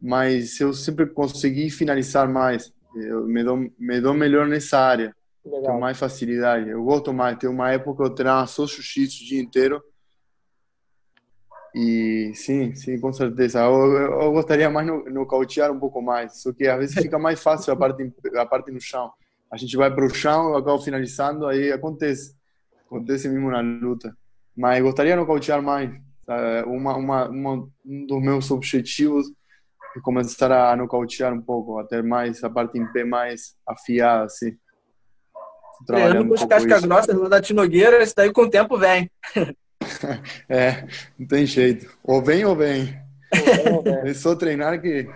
Mas 0.00 0.60
eu 0.60 0.72
sempre 0.72 1.06
consegui 1.06 1.70
finalizar 1.70 2.28
mais. 2.28 2.72
Eu 2.94 3.26
me 3.26 3.42
dou, 3.42 3.56
me 3.78 4.00
dou 4.00 4.14
melhor 4.14 4.46
nessa 4.46 4.78
área. 4.78 5.14
Legal. 5.44 5.62
Tenho 5.62 5.80
mais 5.80 5.98
facilidade. 5.98 6.68
Eu 6.68 6.82
gosto 6.82 7.12
mais. 7.12 7.38
Tem 7.38 7.48
uma 7.48 7.70
época 7.70 8.02
que 8.02 8.10
eu 8.10 8.14
treinava 8.14 8.46
só 8.46 8.66
jiu-jitsu 8.66 9.22
o 9.22 9.26
dia 9.26 9.40
inteiro. 9.40 9.82
E 11.74 12.32
sim, 12.34 12.74
sim, 12.74 13.00
com 13.00 13.12
certeza. 13.12 13.60
Eu, 13.60 13.92
eu, 14.22 14.32
gostaria 14.32 14.70
mais 14.70 14.86
no, 14.86 15.04
no 15.06 15.26
cautear 15.26 15.72
um 15.72 15.80
pouco 15.80 16.00
mais. 16.00 16.40
Só 16.40 16.52
que 16.52 16.68
às 16.68 16.78
vezes 16.78 16.94
fica 16.94 17.18
mais 17.18 17.42
fácil 17.42 17.72
a 17.72 17.76
parte, 17.76 18.12
a 18.36 18.46
parte 18.46 18.70
no 18.70 18.80
chão 18.80 19.10
a 19.54 19.56
gente 19.56 19.76
vai 19.76 19.88
para 19.88 20.04
o 20.04 20.12
chão, 20.12 20.48
eu 20.48 20.56
acabo 20.56 20.80
finalizando, 20.80 21.46
aí 21.46 21.70
acontece. 21.70 22.34
acontece 22.86 23.28
mesmo 23.28 23.52
na 23.52 23.60
luta. 23.60 24.12
Mas 24.56 24.82
gostaria 24.82 25.12
de 25.12 25.20
nocautear 25.20 25.62
mais. 25.62 25.92
Uma, 26.66 26.96
uma, 26.96 27.28
uma, 27.28 27.68
um 27.86 28.06
dos 28.06 28.20
meus 28.20 28.50
objetivos 28.50 29.26
é 29.96 30.00
começar 30.00 30.50
a 30.50 30.74
nocautear 30.74 31.32
um 31.32 31.40
pouco, 31.40 31.78
a 31.78 31.84
ter 31.84 32.02
mais 32.02 32.42
a 32.42 32.50
parte 32.50 32.78
em 32.78 32.92
pé 32.92 33.04
mais 33.04 33.54
afiada, 33.64 34.24
assim. 34.24 34.56
Treinando 35.86 36.28
com 36.28 36.34
os 36.34 36.44
casca 36.44 36.80
grossas 36.80 37.30
da 37.30 37.40
Tinogueira, 37.40 38.02
isso 38.02 38.14
daí 38.16 38.32
com 38.32 38.42
o 38.42 38.50
tempo 38.50 38.76
vem. 38.76 39.08
é, 40.48 40.86
não 41.18 41.26
tem 41.26 41.46
jeito. 41.46 41.90
Ou 42.02 42.22
vem 42.22 42.44
ou 42.44 42.56
vem. 42.56 42.98
É 44.04 44.14
só 44.14 44.34
treinar 44.34 44.80
que. 44.80 45.08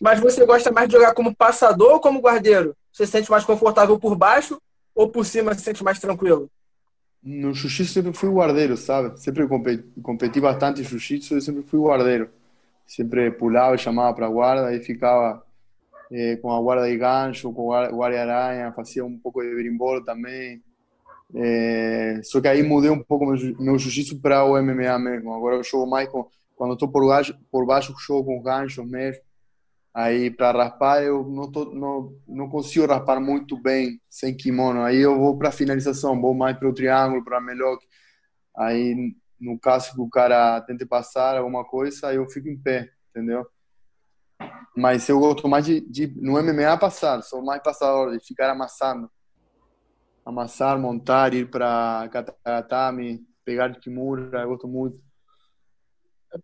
Mas 0.00 0.20
você 0.20 0.46
gosta 0.46 0.70
mais 0.70 0.88
de 0.88 0.94
jogar 0.94 1.14
como 1.14 1.34
passador 1.34 1.92
ou 1.92 2.00
como 2.00 2.20
guardeiro? 2.20 2.74
Você 2.92 3.06
se 3.06 3.12
sente 3.12 3.30
mais 3.30 3.44
confortável 3.44 3.98
por 3.98 4.16
baixo 4.16 4.60
ou 4.94 5.08
por 5.08 5.24
cima 5.24 5.54
se 5.54 5.60
sente 5.60 5.84
mais 5.84 5.98
tranquilo? 5.98 6.50
No 7.22 7.52
jiu-jitsu 7.52 7.92
sempre 7.92 8.12
fui 8.12 8.30
guardeiro, 8.30 8.76
sabe? 8.76 9.20
Sempre 9.20 9.46
competi, 9.46 9.84
competi 10.02 10.40
bastante 10.40 10.82
jiu-jitsu 10.82 11.36
e 11.36 11.42
sempre 11.42 11.62
fui 11.62 11.78
guardeiro. 11.78 12.30
Sempre 12.86 13.30
pulava, 13.30 13.76
chamava 13.76 14.14
para 14.14 14.28
guarda 14.28 14.74
e 14.74 14.80
ficava 14.80 15.44
eh, 16.10 16.36
com 16.36 16.50
a 16.50 16.60
guarda 16.60 16.88
de 16.88 16.96
gancho, 16.96 17.52
com 17.52 17.72
a 17.72 17.88
guarda-aranha, 17.88 18.72
fazia 18.72 19.04
um 19.04 19.18
pouco 19.18 19.42
de 19.42 19.54
berimbolo 19.54 20.02
também. 20.02 20.62
É, 21.34 22.20
só 22.24 22.40
que 22.40 22.48
aí 22.48 22.62
mudei 22.62 22.90
um 22.90 23.02
pouco 23.02 23.26
meu, 23.26 23.36
meu 23.58 23.78
jiu-jitsu 23.78 24.20
para 24.20 24.44
o 24.44 24.60
MMA 24.60 24.98
mesmo. 24.98 25.32
Agora 25.32 25.56
eu 25.56 25.64
jogo 25.64 25.88
mais 25.88 26.08
com. 26.08 26.28
Quando 26.56 26.74
estou 26.74 26.88
por 26.88 27.06
baixo, 27.06 27.34
por 27.50 27.64
baixo, 27.64 27.94
jogo 27.98 28.26
com 28.26 28.42
ganchos 28.42 28.84
mesmo. 28.86 29.22
Aí 29.92 30.30
para 30.30 30.52
raspar 30.52 31.02
eu 31.02 31.24
não, 31.24 31.50
tô, 31.50 31.64
não, 31.74 32.14
não 32.28 32.48
consigo 32.48 32.86
raspar 32.86 33.20
muito 33.20 33.60
bem 33.60 34.00
sem 34.08 34.36
kimono. 34.36 34.82
Aí 34.82 34.98
eu 34.98 35.18
vou 35.18 35.36
para 35.38 35.50
finalização, 35.50 36.20
vou 36.20 36.34
mais 36.34 36.56
para 36.58 36.68
o 36.68 36.74
triângulo, 36.74 37.24
para 37.24 37.40
melhor. 37.40 37.78
Aí 38.56 39.14
no 39.40 39.58
caso 39.58 39.94
que 39.94 40.00
o 40.00 40.08
cara 40.08 40.60
tente 40.60 40.84
passar 40.84 41.38
alguma 41.38 41.64
coisa, 41.64 42.08
aí 42.08 42.16
eu 42.16 42.28
fico 42.28 42.48
em 42.48 42.58
pé, 42.58 42.90
entendeu? 43.08 43.46
Mas 44.76 45.08
eu 45.08 45.18
gosto 45.18 45.48
mais 45.48 45.64
de, 45.64 45.80
de 45.80 46.06
no 46.20 46.40
MMA 46.40 46.76
passar, 46.78 47.22
sou 47.22 47.42
mais 47.42 47.62
passador, 47.62 48.16
de 48.16 48.24
ficar 48.24 48.50
amassando. 48.50 49.10
Amassar, 50.30 50.78
montar, 50.78 51.34
ir 51.34 51.50
para 51.50 52.08
katatami, 52.08 53.20
pegar 53.44 53.68
de 53.68 53.80
kimura, 53.80 54.42
eu 54.42 54.48
gosto 54.48 54.68
muito. 54.68 55.00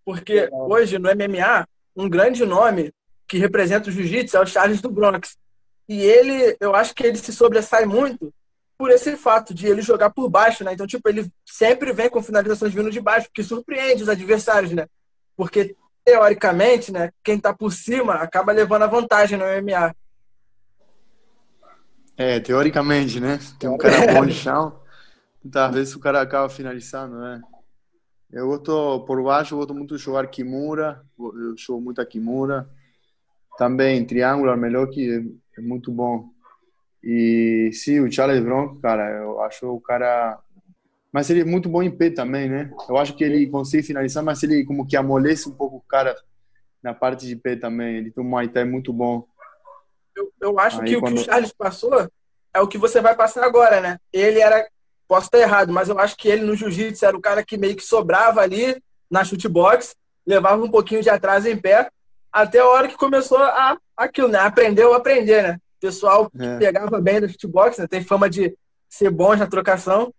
Porque 0.04 0.48
hoje 0.52 0.98
no 0.98 1.08
MMA, 1.08 1.66
um 1.96 2.08
grande 2.08 2.44
nome 2.44 2.92
que 3.28 3.38
representa 3.38 3.88
o 3.88 3.92
jiu-jitsu 3.92 4.36
é 4.36 4.40
o 4.40 4.46
Charles 4.46 4.80
do 4.80 4.90
Bronx. 4.90 5.36
E 5.88 6.00
ele, 6.00 6.56
eu 6.60 6.74
acho 6.74 6.94
que 6.94 7.06
ele 7.06 7.16
se 7.16 7.32
sobressai 7.32 7.86
muito 7.86 8.32
por 8.76 8.90
esse 8.90 9.16
fato 9.16 9.54
de 9.54 9.66
ele 9.66 9.80
jogar 9.80 10.10
por 10.10 10.28
baixo, 10.28 10.64
né? 10.64 10.72
Então, 10.72 10.86
tipo, 10.86 11.08
ele 11.08 11.30
sempre 11.44 11.92
vem 11.92 12.10
com 12.10 12.22
finalizações 12.22 12.74
vindo 12.74 12.90
de 12.90 13.00
baixo, 13.00 13.28
que 13.32 13.42
surpreende 13.42 14.02
os 14.02 14.08
adversários, 14.08 14.72
né? 14.72 14.86
Porque, 15.36 15.76
teoricamente, 16.04 16.92
né, 16.92 17.10
quem 17.22 17.38
tá 17.38 17.54
por 17.54 17.72
cima 17.72 18.14
acaba 18.14 18.52
levando 18.52 18.82
a 18.82 18.88
vantagem 18.88 19.38
no 19.38 19.44
MMA. 19.44 19.94
É, 22.16 22.40
teoricamente, 22.40 23.20
né? 23.20 23.38
Tem 23.58 23.68
um 23.68 23.76
cara 23.76 24.14
bom 24.14 24.24
de 24.24 24.32
chão, 24.32 24.80
vezes 25.72 25.94
o 25.94 26.00
cara 26.00 26.22
acaba 26.22 26.48
finalizando, 26.48 27.18
né? 27.18 27.42
Eu 28.32 28.48
gosto, 28.48 29.04
por 29.06 29.22
baixo, 29.22 29.54
eu 29.54 29.58
gosto 29.58 29.74
muito 29.74 29.96
de 29.96 30.02
jogar 30.02 30.26
Kimura, 30.26 31.04
eu 31.18 31.56
jogo 31.56 31.80
muito 31.80 32.00
a 32.00 32.06
Kimura, 32.06 32.68
também 33.56 34.04
triângulo, 34.04 34.56
melhor 34.56 34.88
que 34.88 35.30
é 35.56 35.60
muito 35.60 35.92
bom. 35.92 36.28
E 37.02 37.70
sim, 37.72 38.00
o 38.00 38.10
Charles 38.10 38.42
Bronco, 38.42 38.80
cara, 38.80 39.08
eu 39.10 39.40
acho 39.42 39.66
o 39.68 39.80
cara. 39.80 40.38
Mas 41.12 41.30
ele 41.30 41.42
é 41.42 41.44
muito 41.44 41.68
bom 41.68 41.82
em 41.82 41.90
pé 41.90 42.10
também, 42.10 42.48
né? 42.48 42.70
Eu 42.88 42.96
acho 42.96 43.14
que 43.14 43.22
ele 43.22 43.46
consegue 43.46 43.86
finalizar, 43.86 44.24
mas 44.24 44.42
ele 44.42 44.64
como 44.64 44.86
que 44.86 44.96
amolece 44.96 45.48
um 45.48 45.52
pouco 45.52 45.76
o 45.76 45.82
cara 45.82 46.16
na 46.82 46.92
parte 46.92 47.26
de 47.26 47.36
pé 47.36 47.56
também. 47.56 47.96
Ele 47.96 48.10
tem 48.10 48.24
um 48.24 48.28
Muay 48.28 48.48
Thai 48.48 48.64
muito 48.64 48.92
bom. 48.92 49.26
Eu, 50.16 50.32
eu 50.40 50.58
acho 50.58 50.80
Aí, 50.80 50.88
que 50.88 51.00
quando... 51.00 51.12
o 51.12 51.16
que 51.16 51.22
o 51.22 51.24
Charles 51.24 51.52
passou 51.52 52.08
é 52.54 52.60
o 52.60 52.66
que 52.66 52.78
você 52.78 53.00
vai 53.00 53.14
passar 53.14 53.44
agora, 53.44 53.80
né? 53.80 53.98
Ele 54.12 54.40
era. 54.40 54.66
Posso 55.06 55.26
estar 55.26 55.38
errado, 55.38 55.72
mas 55.72 55.88
eu 55.88 55.96
acho 56.00 56.16
que 56.16 56.28
ele 56.28 56.42
no 56.42 56.56
jiu-jitsu 56.56 57.04
era 57.04 57.16
o 57.16 57.20
cara 57.20 57.44
que 57.44 57.56
meio 57.56 57.76
que 57.76 57.84
sobrava 57.84 58.40
ali 58.40 58.82
na 59.08 59.22
chutebox, 59.22 59.94
levava 60.26 60.60
um 60.60 60.70
pouquinho 60.70 61.00
de 61.00 61.08
atraso 61.08 61.48
em 61.48 61.56
pé 61.56 61.88
até 62.32 62.58
a 62.58 62.66
hora 62.66 62.88
que 62.88 62.96
começou 62.96 63.38
a 63.38 63.78
aquilo, 63.96 64.28
né? 64.28 64.38
Aprendeu 64.40 64.92
a 64.92 64.96
aprender, 64.96 65.42
né? 65.42 65.60
O 65.76 65.80
pessoal 65.80 66.28
que 66.28 66.44
é. 66.44 66.58
pegava 66.58 67.00
bem 67.00 67.20
no 67.20 67.28
futebox, 67.28 67.78
né? 67.78 67.86
Tem 67.86 68.02
fama 68.02 68.28
de 68.28 68.56
ser 68.88 69.10
bons 69.10 69.38
na 69.38 69.46
trocação. 69.46 70.12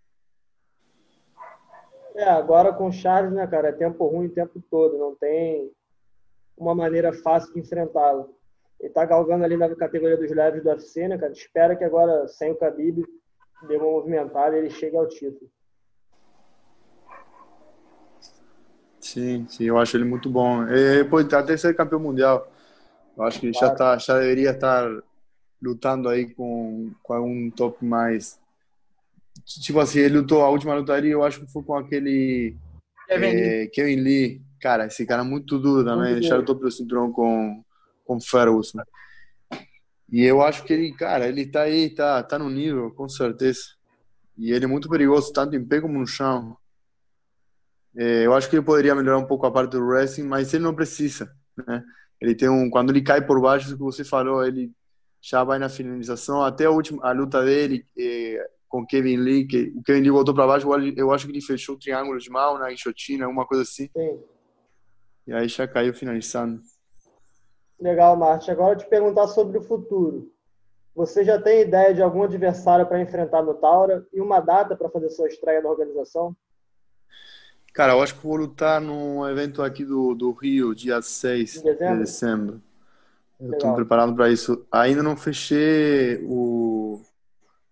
É, 2.16 2.24
agora 2.24 2.74
com 2.74 2.88
o 2.88 2.92
Charles, 2.92 3.32
né, 3.32 3.46
cara, 3.46 3.70
é 3.70 3.72
tempo 3.72 4.08
ruim 4.08 4.25
o 4.25 4.34
tempo 4.34 4.60
todo, 4.72 4.98
não 4.98 5.13
tem 5.13 5.72
uma 6.58 6.74
maneira 6.74 7.13
fácil 7.13 7.54
de 7.54 7.60
enfrentá-lo. 7.60 8.36
Ele 8.79 8.93
tá 8.93 9.05
galgando 9.05 9.43
ali 9.43 9.57
na 9.57 9.74
categoria 9.75 10.17
dos 10.17 10.29
leves 10.31 10.63
do 10.63 10.69
UFC, 10.69 11.07
né, 11.07 11.17
cara? 11.17 11.31
Espera 11.31 11.75
que 11.75 11.84
agora, 11.84 12.27
sem 12.27 12.51
o 12.51 12.57
Khabib, 12.57 13.03
dê 13.67 13.77
uma 13.77 13.86
movimentada 13.86 14.55
e 14.55 14.60
ele 14.60 14.69
chegue 14.69 14.96
ao 14.96 15.07
título. 15.07 15.50
Sim, 19.00 19.48
sim, 19.50 19.63
eu 19.63 19.77
acho 19.77 19.96
ele 19.98 20.03
muito 20.03 20.29
bom. 20.29 20.67
Ele 20.67 21.05
pode 21.05 21.34
até 21.34 21.55
ser 21.55 21.75
campeão 21.75 22.00
mundial. 22.00 22.51
Eu 23.17 23.24
acho 23.24 23.39
que 23.39 23.48
ele 23.48 23.53
já, 23.53 23.74
tá, 23.74 23.98
já 23.98 24.19
deveria 24.19 24.51
estar 24.51 24.88
lutando 25.62 26.07
aí 26.10 26.34
com, 26.34 26.91
com 27.01 27.13
algum 27.13 27.50
top 27.50 27.84
mais. 27.84 28.39
Tipo 29.63 29.79
assim, 29.79 30.00
ele 30.00 30.19
lutou 30.19 30.43
a 30.43 30.50
última 30.50 30.75
luta 30.75 30.93
ali, 30.93 31.10
eu 31.10 31.24
acho 31.24 31.39
que 31.39 31.51
foi 31.51 31.63
com 31.63 31.75
aquele 31.75 32.55
Kevin, 33.07 33.25
é, 33.25 33.31
Lee. 33.31 33.67
Kevin 33.69 33.96
Lee. 33.96 34.41
Cara, 34.60 34.88
esse 34.88 35.05
cara 35.05 35.22
é 35.22 35.25
muito 35.25 35.57
duro 35.57 35.86
também. 35.86 36.13
Muito 36.13 36.27
já 36.27 36.36
lutou 36.36 36.55
pelo 36.55 36.72
cinturão 36.72 37.12
com, 37.12 37.63
com 38.08 38.20
Ferguson. 38.22 38.80
E 40.10 40.24
eu 40.24 40.42
acho 40.42 40.64
que 40.64 40.74
ele, 40.74 40.94
cara, 40.94 41.28
ele 41.28 41.46
tá 41.46 41.64
aí, 41.64 41.90
tá, 41.90 42.24
tá 42.24 42.40
no 42.40 42.50
nível, 42.50 42.92
com 42.92 43.10
certeza. 43.10 43.60
E 44.38 44.52
ele 44.52 44.66
é 44.66 44.68
muito 44.68 44.90
perigoso, 44.90 45.34
tanto 45.34 45.56
em 45.56 45.66
pé 45.66 45.82
como 45.82 46.00
no 46.00 46.08
chão. 46.08 46.56
É, 47.96 48.26
eu 48.26 48.34
acho 48.34 48.50
que 48.50 48.56
ele 48.56 48.66
poderia 48.66 48.96
melhorar 48.96 49.18
um 49.18 49.26
pouco 49.26 49.46
a 49.46 49.52
parte 49.52 49.72
do 49.72 49.86
wrestling, 49.86 50.28
mas 50.28 50.54
ele 50.54 50.64
não 50.64 50.74
precisa, 50.74 51.30
né? 51.68 51.84
Ele 52.22 52.34
tem 52.34 52.50
um, 52.50 52.70
quando 52.70 52.92
ele 52.92 53.02
cai 53.02 53.26
por 53.26 53.42
baixo, 53.42 53.76
que 53.76 53.84
você 53.84 54.04
falou, 54.04 54.46
ele 54.46 54.72
já 55.22 55.44
vai 55.44 55.60
na 55.60 55.70
finalização. 55.70 56.44
Até 56.44 56.66
a 56.66 56.72
última 56.72 57.06
a 57.06 57.12
luta 57.12 57.44
dele 57.44 57.86
é, 57.98 58.50
com 58.68 58.86
Kevin 58.86 59.18
Lee, 59.18 59.46
que 59.46 59.74
o 59.76 59.84
Kevin 59.84 60.02
Lee 60.02 60.10
voltou 60.12 60.34
para 60.34 60.48
baixo, 60.48 60.68
eu 60.96 61.12
acho 61.12 61.26
que 61.26 61.32
ele 61.32 61.42
fechou 61.42 61.76
o 61.76 61.80
triângulo 61.80 62.18
de 62.20 62.30
mão 62.30 62.58
na 62.58 62.72
enxotina, 62.72 63.26
alguma 63.26 63.46
coisa 63.46 63.64
assim. 63.64 63.90
Sim. 63.96 64.24
E 65.28 65.34
aí 65.34 65.48
já 65.48 65.68
caiu 65.68 65.94
finalizando. 65.94 66.62
Legal, 67.79 68.15
Marte. 68.15 68.50
Agora 68.50 68.74
eu 68.74 68.77
te 68.77 68.88
perguntar 68.88 69.27
sobre 69.27 69.57
o 69.57 69.62
futuro. 69.62 70.31
Você 70.96 71.24
já 71.24 71.39
tem 71.39 71.62
ideia 71.62 71.93
de 71.93 72.01
algum 72.01 72.24
adversário 72.24 72.88
para 72.88 73.00
enfrentar 73.00 73.43
no 73.43 73.53
Taura 73.53 74.05
e 74.12 74.19
uma 74.19 74.39
data 74.39 74.75
para 74.75 74.89
fazer 74.89 75.10
sua 75.10 75.27
estreia 75.27 75.62
na 75.62 75.69
organização? 75.69 76.36
Cara, 77.72 77.93
eu 77.93 78.01
acho 78.01 78.15
que 78.15 78.25
vou 78.25 78.36
lutar 78.36 78.81
num 78.81 79.27
evento 79.29 79.62
aqui 79.62 79.86
do, 79.86 80.15
do 80.15 80.31
Rio, 80.31 80.74
dia 80.74 81.00
6 81.00 81.62
de 81.62 81.75
dezembro. 81.75 82.60
Eu 83.39 83.51
estou 83.51 83.69
me 83.69 83.75
preparando 83.75 84.15
para 84.15 84.31
isso. 84.31 84.65
Ainda 84.72 85.03
não 85.03 85.15
fechei 85.15 86.19
o, 86.25 87.00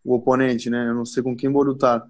o 0.04 0.14
oponente, 0.14 0.70
né? 0.70 0.88
Eu 0.88 0.94
não 0.94 1.06
sei 1.06 1.24
com 1.24 1.36
quem 1.36 1.52
vou 1.52 1.64
lutar. 1.64 2.08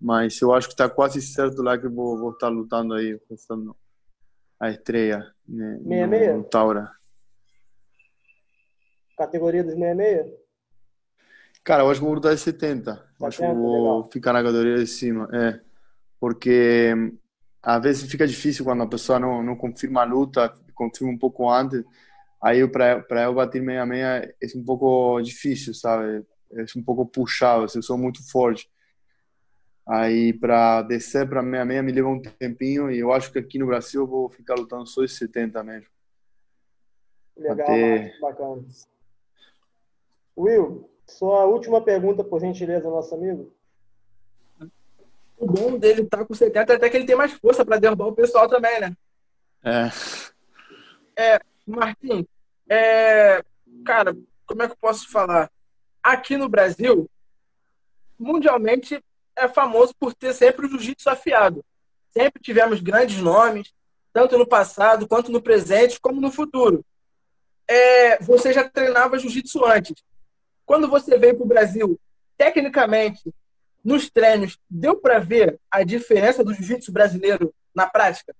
Mas 0.00 0.40
eu 0.40 0.52
acho 0.52 0.68
que 0.68 0.74
está 0.74 0.88
quase 0.88 1.20
certo 1.20 1.60
lá 1.62 1.76
que 1.76 1.86
eu 1.86 1.90
vou, 1.90 2.16
vou 2.16 2.30
estar 2.30 2.48
lutando 2.48 2.94
aí, 2.94 3.18
pensando 3.28 3.76
a 4.60 4.70
estreia 4.70 5.26
né, 5.48 5.80
no, 5.82 6.36
no 6.38 6.44
Taura. 6.44 6.92
Categoria 9.26 9.62
dos 9.62 9.74
66? 9.74 10.42
Cara, 11.64 11.84
eu 11.84 11.90
acho 11.90 12.00
que 12.00 12.06
vou 12.06 12.14
lutar 12.14 12.32
em 12.32 12.36
70. 12.36 12.92
70 12.92 13.26
acho 13.26 13.38
que 13.38 13.46
vou 13.46 13.82
legal. 13.82 14.10
ficar 14.10 14.32
na 14.32 14.42
categoria 14.42 14.78
de 14.78 14.86
cima. 14.86 15.28
É. 15.32 15.60
Porque 16.18 16.92
às 17.62 17.82
vezes 17.82 18.10
fica 18.10 18.26
difícil 18.26 18.64
quando 18.64 18.82
a 18.82 18.88
pessoa 18.88 19.20
não, 19.20 19.42
não 19.42 19.56
confirma 19.56 20.02
a 20.02 20.04
luta, 20.04 20.52
confirma 20.74 21.12
um 21.12 21.18
pouco 21.18 21.48
antes. 21.48 21.84
Aí 22.42 22.66
para 22.66 23.22
eu 23.22 23.34
bater 23.34 23.62
meia 23.62 23.86
meia 23.86 24.34
é 24.42 24.58
um 24.58 24.64
pouco 24.64 25.20
difícil, 25.20 25.72
sabe? 25.72 26.26
É 26.52 26.64
um 26.76 26.82
pouco 26.82 27.06
puxado, 27.06 27.66
eu 27.72 27.82
sou 27.82 27.96
muito 27.96 28.28
forte. 28.28 28.68
Aí 29.86 30.32
para 30.32 30.82
descer 30.82 31.28
para 31.28 31.42
meia 31.42 31.64
meia 31.64 31.82
me 31.82 31.92
leva 31.92 32.08
um 32.08 32.20
tempinho 32.20 32.90
e 32.90 32.98
eu 32.98 33.12
acho 33.12 33.30
que 33.32 33.38
aqui 33.38 33.58
no 33.58 33.66
Brasil 33.66 34.02
eu 34.02 34.06
vou 34.06 34.28
ficar 34.28 34.54
lutando 34.54 34.86
só 34.86 35.04
em 35.04 35.08
70 35.08 35.62
mesmo. 35.62 35.88
Legal, 37.36 37.66
Até... 37.66 38.18
bacana. 38.20 38.64
Will, 40.36 40.88
sua 41.06 41.44
última 41.44 41.80
pergunta, 41.80 42.24
por 42.24 42.40
gentileza, 42.40 42.88
nosso 42.88 43.14
amigo 43.14 43.52
o 45.42 45.46
bom 45.46 45.76
dele 45.76 46.04
tá 46.04 46.24
com 46.24 46.32
70 46.32 46.74
até 46.74 46.88
que 46.88 46.96
ele 46.96 47.04
tem 47.04 47.16
mais 47.16 47.32
força 47.32 47.64
para 47.64 47.76
derrubar 47.76 48.06
o 48.06 48.14
pessoal 48.14 48.48
também, 48.48 48.78
né? 48.78 48.96
É. 49.64 49.90
É, 51.16 51.40
Marquinhos, 51.66 52.26
é, 52.68 53.42
cara, 53.84 54.16
como 54.46 54.62
é 54.62 54.66
que 54.68 54.74
eu 54.74 54.78
posso 54.80 55.10
falar? 55.10 55.50
Aqui 56.00 56.36
no 56.36 56.48
Brasil, 56.48 57.10
mundialmente, 58.16 59.02
é 59.34 59.48
famoso 59.48 59.92
por 59.98 60.14
ter 60.14 60.32
sempre 60.32 60.66
o 60.66 60.68
jiu-jitsu 60.68 61.10
afiado. 61.10 61.64
Sempre 62.10 62.40
tivemos 62.40 62.80
grandes 62.80 63.18
nomes, 63.18 63.74
tanto 64.12 64.38
no 64.38 64.46
passado, 64.46 65.08
quanto 65.08 65.32
no 65.32 65.42
presente, 65.42 66.00
como 66.00 66.20
no 66.20 66.30
futuro. 66.30 66.84
É, 67.66 68.22
você 68.22 68.52
já 68.52 68.68
treinava 68.68 69.18
jiu-jitsu 69.18 69.64
antes. 69.64 70.04
Quando 70.64 70.88
você 70.88 71.18
veio 71.18 71.36
para 71.36 71.44
o 71.44 71.48
Brasil, 71.48 72.00
tecnicamente, 72.36 73.32
nos 73.84 74.08
treinos, 74.10 74.58
deu 74.70 74.96
para 74.96 75.18
ver 75.18 75.58
a 75.70 75.82
diferença 75.82 76.44
do 76.44 76.54
jiu-jitsu 76.54 76.92
brasileiro 76.92 77.52
na 77.74 77.86
prática? 77.86 78.34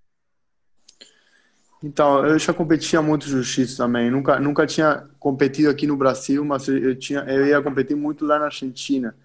Então, 1.83 2.25
eu 2.25 2.39
já 2.39 2.55
competia 2.55 3.03
muito 3.03 3.27
jiu-jitsu 3.27 3.77
também. 3.77 4.09
Nunca, 4.11 4.39
nunca 4.39 4.67
tinha 4.67 5.09
competido 5.19 5.69
aqui 5.69 5.87
no 5.87 5.97
Brasil, 5.97 6.45
mas 6.45 6.69
eu, 6.69 6.97
tinha, 6.97 7.21
eu 7.21 7.45
ia 7.45 7.61
competir 7.61 7.97
muito 7.97 8.25
lá 8.25 8.39
na 8.39 8.45
Argentina, 8.45 9.17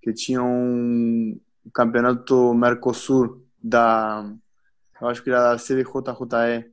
que 0.00 0.12
tinha 0.12 0.42
um 0.42 1.38
campeonato 1.72 2.54
Mercosul 2.54 3.44
da, 3.60 4.30
eu 5.00 5.08
acho 5.08 5.22
que 5.22 5.30
era 5.30 5.54
da 5.54 5.58
CBJJE. 5.58 6.72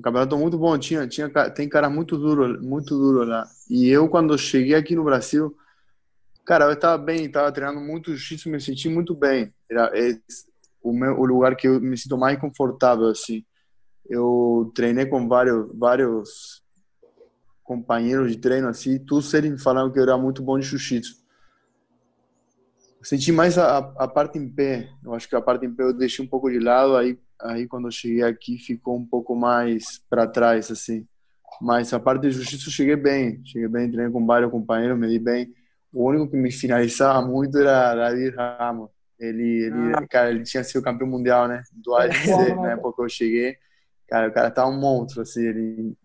Um 0.00 0.02
campeonato 0.02 0.36
muito 0.38 0.56
bom, 0.56 0.78
tinha, 0.78 1.06
tinha, 1.06 1.28
tem 1.50 1.68
cara 1.68 1.90
muito 1.90 2.16
duro, 2.16 2.60
muito 2.62 2.96
duro 2.96 3.22
lá. 3.24 3.46
E 3.68 3.86
eu, 3.88 4.08
quando 4.08 4.36
cheguei 4.38 4.74
aqui 4.74 4.96
no 4.96 5.04
Brasil, 5.04 5.54
cara, 6.44 6.64
eu 6.64 6.72
estava 6.72 6.96
bem, 6.96 7.26
estava 7.26 7.52
treinando 7.52 7.80
muito 7.80 8.16
jiu-jitsu, 8.16 8.48
me 8.48 8.60
senti 8.60 8.88
muito 8.88 9.14
bem. 9.14 9.52
Era 9.70 9.90
esse, 9.94 10.46
o, 10.82 10.92
meu, 10.92 11.20
o 11.20 11.26
lugar 11.26 11.54
que 11.54 11.68
eu 11.68 11.78
me 11.80 11.98
sinto 11.98 12.16
mais 12.16 12.40
confortável, 12.40 13.08
assim 13.08 13.44
eu 14.10 14.72
treinei 14.74 15.06
com 15.06 15.28
vários 15.28 15.70
vários 15.78 16.62
companheiros 17.62 18.32
de 18.32 18.38
treino 18.38 18.66
assim, 18.66 18.98
todos 18.98 19.32
eles 19.32 19.62
falaram 19.62 19.92
que 19.92 19.98
eu 19.98 20.02
era 20.02 20.18
muito 20.18 20.42
bom 20.42 20.58
de 20.58 20.66
jiu-jitsu. 20.66 21.20
Senti 23.00 23.30
mais 23.30 23.56
a, 23.56 23.78
a 23.78 24.08
parte 24.08 24.36
em 24.36 24.46
pé. 24.46 24.90
Eu 25.02 25.14
acho 25.14 25.26
que 25.26 25.34
a 25.34 25.40
parte 25.40 25.64
em 25.64 25.72
pé 25.72 25.84
eu 25.84 25.92
deixei 25.94 26.22
um 26.22 26.28
pouco 26.28 26.50
de 26.50 26.58
lado. 26.58 26.96
Aí, 26.96 27.18
aí 27.42 27.66
quando 27.66 27.88
eu 27.88 27.90
cheguei 27.90 28.22
aqui, 28.22 28.58
ficou 28.58 28.96
um 28.96 29.06
pouco 29.06 29.34
mais 29.34 30.02
para 30.08 30.26
trás, 30.26 30.70
assim. 30.70 31.06
Mas 31.60 31.92
a 31.92 32.00
parte 32.00 32.22
de 32.22 32.30
jiu-jitsu 32.30 32.70
cheguei 32.70 32.96
bem. 32.96 33.42
Cheguei 33.44 33.68
bem, 33.68 33.90
treinei 33.90 34.12
com 34.12 34.24
vários 34.24 34.50
companheiros, 34.50 34.98
me 34.98 35.08
di 35.08 35.18
bem. 35.18 35.52
O 35.92 36.08
único 36.08 36.30
que 36.30 36.36
me 36.36 36.50
finalizava 36.50 37.20
muito 37.26 37.58
era 37.58 37.94
David 37.94 38.36
Ramos. 38.36 38.90
Ele, 39.18 39.64
ele, 39.64 39.94
ah. 39.94 40.06
cara, 40.08 40.30
ele 40.30 40.44
tinha 40.44 40.64
sido 40.64 40.82
campeão 40.82 41.06
mundial, 41.08 41.46
né? 41.46 41.62
Do 41.72 41.94
ADC, 41.94 42.54
na 42.56 42.72
época 42.72 42.96
que 42.96 43.02
eu 43.02 43.08
cheguei. 43.08 43.56
Cara, 44.08 44.28
o 44.28 44.32
cara 44.32 44.50
tá 44.50 44.66
um 44.66 44.78
monstro, 44.78 45.20
assim, 45.20 45.44
ele 45.44 45.96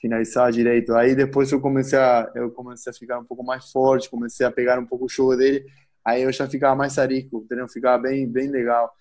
finalizava 0.00 0.52
direito. 0.52 0.94
Aí 0.94 1.14
depois 1.14 1.50
eu 1.50 1.60
comecei 1.60 1.98
a 1.98 2.30
eu 2.34 2.50
comecei 2.50 2.90
a 2.90 2.94
ficar 2.94 3.18
um 3.18 3.24
pouco 3.24 3.42
mais 3.42 3.70
forte, 3.70 4.10
comecei 4.10 4.46
a 4.46 4.50
pegar 4.50 4.78
um 4.78 4.86
pouco 4.86 5.06
o 5.06 5.08
show 5.08 5.36
dele. 5.36 5.64
Aí 6.04 6.22
eu 6.22 6.32
já 6.32 6.46
ficava 6.46 6.76
mais 6.76 6.92
sarico, 6.92 7.38
o 7.38 7.46
treino 7.46 7.68
ficava 7.68 8.02
bem 8.02 8.30
bem 8.30 8.48
legal. 8.48 8.92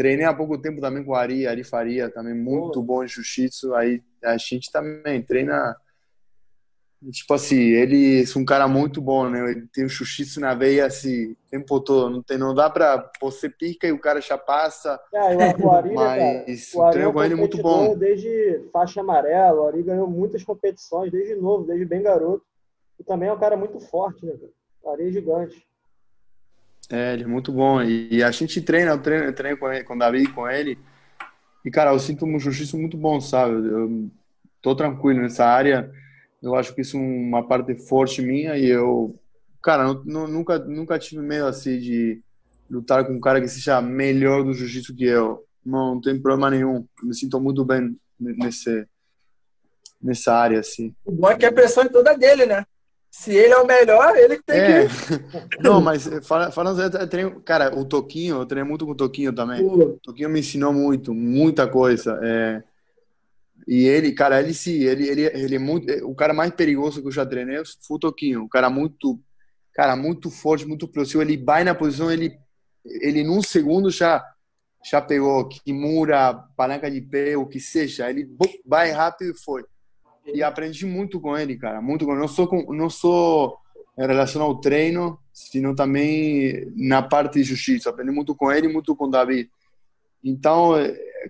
Treinei 0.00 0.24
há 0.24 0.32
pouco 0.32 0.56
tempo 0.56 0.80
também 0.80 1.04
com 1.04 1.10
o 1.10 1.14
Ari, 1.14 1.46
Ari 1.46 1.62
Faria, 1.62 2.08
também 2.08 2.34
muito 2.34 2.82
bom 2.82 3.04
em 3.04 3.06
jiu-jitsu. 3.06 3.74
Aí 3.74 4.02
a 4.24 4.38
gente 4.38 4.72
também 4.72 5.20
treina 5.20 5.76
Tipo 7.10 7.34
assim, 7.34 7.58
ele 7.58 8.22
é 8.22 8.38
um 8.38 8.44
cara 8.46 8.66
muito 8.66 8.98
bom, 9.02 9.28
né? 9.28 9.50
Ele 9.50 9.66
tem 9.72 9.84
o 9.84 9.88
jiu-jitsu 9.90 10.40
na 10.40 10.54
veia 10.54 10.86
assim, 10.86 11.32
o 11.32 11.36
tempo 11.50 11.80
todo. 11.80 12.08
Não, 12.08 12.22
tem, 12.22 12.38
não 12.38 12.54
dá 12.54 12.70
pra. 12.70 13.10
Você 13.20 13.50
pica 13.50 13.86
e 13.86 13.92
o 13.92 13.98
cara 13.98 14.22
já 14.22 14.38
passa. 14.38 14.98
É, 15.12 15.34
o 15.62 15.70
Ari, 15.70 15.94
mas 15.94 16.72
o, 16.72 16.80
o 16.82 16.90
treino 16.90 17.10
é 17.10 17.12
com 17.12 17.22
ele 17.22 17.34
é 17.34 17.36
muito 17.36 17.58
bom. 17.58 17.94
Desde 17.94 18.68
faixa 18.72 19.00
amarela, 19.00 19.60
o 19.60 19.66
Ari 19.68 19.82
ganhou 19.82 20.06
muitas 20.06 20.42
competições, 20.42 21.12
desde 21.12 21.34
novo, 21.36 21.66
desde 21.66 21.84
bem 21.84 22.02
garoto. 22.02 22.44
E 22.98 23.04
também 23.04 23.28
é 23.28 23.32
um 23.32 23.38
cara 23.38 23.54
muito 23.54 23.78
forte, 23.80 24.24
né? 24.24 24.32
O 24.82 24.90
Ari 24.90 25.08
é 25.08 25.12
gigante. 25.12 25.69
É, 26.90 27.14
ele 27.14 27.24
é 27.24 27.26
muito 27.26 27.52
bom. 27.52 27.82
E 27.82 28.22
a 28.22 28.30
gente 28.30 28.60
treina, 28.60 28.92
eu 28.92 28.98
treino, 28.98 29.24
eu 29.24 29.32
treino 29.32 29.56
com, 29.56 29.72
ele, 29.72 29.84
com 29.84 29.94
o 29.94 29.98
Davi, 29.98 30.26
com 30.26 30.48
ele. 30.48 30.78
E, 31.64 31.70
cara, 31.70 31.92
eu 31.92 31.98
sinto 31.98 32.24
um 32.24 32.38
jiu-jitsu 32.38 32.76
muito 32.78 32.96
bom, 32.96 33.20
sabe? 33.20 33.52
Eu 33.52 34.10
tô 34.60 34.74
tranquilo 34.74 35.20
nessa 35.20 35.44
área 35.44 35.90
eu 36.42 36.54
acho 36.54 36.74
que 36.74 36.80
isso 36.80 36.96
é 36.96 37.00
uma 37.00 37.46
parte 37.46 37.74
forte 37.76 38.22
minha 38.22 38.56
e 38.56 38.66
eu, 38.66 39.18
cara, 39.62 39.94
não, 40.04 40.26
nunca, 40.26 40.58
nunca 40.58 40.98
tive 40.98 41.20
medo 41.20 41.46
assim 41.46 41.78
de 41.78 42.22
lutar 42.70 43.04
com 43.04 43.12
um 43.12 43.20
cara 43.20 43.40
que 43.40 43.48
seja 43.48 43.80
melhor 43.82 44.44
do 44.44 44.54
jiu-jitsu 44.54 44.94
que 44.94 45.04
eu. 45.04 45.44
Não, 45.64 45.94
não 45.94 46.00
tem 46.00 46.20
problema 46.20 46.50
nenhum. 46.50 46.86
me 47.02 47.14
sinto 47.14 47.38
muito 47.40 47.64
bem 47.64 47.96
nesse, 48.18 48.86
nessa 50.00 50.34
área, 50.34 50.60
assim. 50.60 50.94
O 51.04 51.12
bom 51.12 51.30
é 51.30 51.36
que 51.36 51.44
a 51.44 51.52
pressão 51.52 51.84
é 51.84 51.88
toda 51.88 52.16
dele, 52.16 52.46
né? 52.46 52.64
Se 53.10 53.34
ele 53.34 53.52
é 53.52 53.58
o 53.58 53.66
melhor, 53.66 54.16
ele 54.16 54.36
que 54.36 54.44
tem 54.44 54.56
é. 54.56 54.86
que. 54.86 55.58
Não, 55.60 55.80
mas 55.80 56.08
falando, 56.22 56.80
eu 56.80 57.08
treino, 57.08 57.40
cara, 57.40 57.76
o 57.76 57.84
Toquinho, 57.84 58.36
eu 58.36 58.46
treinei 58.46 58.68
muito 58.68 58.86
com 58.86 58.92
o 58.92 58.96
Toquinho 58.96 59.32
também. 59.32 59.60
O 59.64 59.98
Toquinho 60.00 60.30
me 60.30 60.38
ensinou 60.38 60.72
muito, 60.72 61.12
muita 61.12 61.66
coisa. 61.66 62.18
É, 62.22 62.62
e 63.66 63.84
ele, 63.86 64.12
cara, 64.12 64.40
ele 64.40 64.54
sim, 64.54 64.82
ele, 64.84 65.08
ele, 65.08 65.22
ele 65.22 65.56
é 65.56 65.58
muito. 65.58 65.92
O 66.06 66.14
cara 66.14 66.32
mais 66.32 66.52
perigoso 66.52 67.02
que 67.02 67.08
eu 67.08 67.12
já 67.12 67.26
treinei 67.26 67.60
foi 67.80 67.96
o 67.96 68.00
Toquinho. 68.00 68.44
Um 68.44 68.48
cara 68.48 68.70
muito, 68.70 69.20
cara, 69.74 69.96
muito 69.96 70.30
forte, 70.30 70.64
muito 70.64 70.86
explosivo. 70.86 71.20
Ele 71.20 71.36
vai 71.36 71.64
na 71.64 71.74
posição, 71.74 72.12
ele, 72.12 72.38
ele 72.84 73.24
num 73.24 73.42
segundo 73.42 73.90
já, 73.90 74.24
já 74.88 75.02
pegou 75.02 75.48
Kimura, 75.48 76.32
palanca 76.56 76.88
de 76.88 77.00
pé, 77.00 77.36
o 77.36 77.46
que 77.46 77.58
seja. 77.58 78.08
Ele 78.08 78.30
vai 78.64 78.92
rápido 78.92 79.32
e 79.32 79.38
foi. 79.38 79.64
E 80.26 80.42
aprendi 80.42 80.86
muito 80.86 81.20
com 81.20 81.36
ele, 81.36 81.56
cara, 81.56 81.80
muito 81.80 82.04
com 82.04 82.12
ele. 82.12 82.20
Não 82.20 82.28
só, 82.28 82.46
com, 82.46 82.72
não 82.72 82.90
só 82.90 83.58
em 83.98 84.06
relação 84.06 84.42
ao 84.42 84.60
treino, 84.60 85.18
sino 85.32 85.74
também 85.74 86.70
na 86.76 87.02
parte 87.02 87.34
de 87.34 87.44
jiu-jitsu. 87.44 87.88
Aprendi 87.88 88.10
muito 88.10 88.34
com 88.34 88.50
ele, 88.52 88.68
muito 88.68 88.94
com 88.94 89.06
o 89.06 89.10
David. 89.10 89.50
Então, 90.22 90.72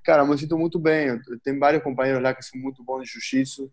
cara, 0.04 0.22
eu 0.22 0.26
me 0.26 0.36
sinto 0.36 0.58
muito 0.58 0.78
bem. 0.78 1.18
Tem 1.42 1.58
vários 1.58 1.82
companheiros 1.82 2.22
lá 2.22 2.34
que 2.34 2.44
são 2.44 2.60
muito 2.60 2.82
bons 2.82 3.04
de 3.04 3.12
jiu-jitsu. 3.12 3.70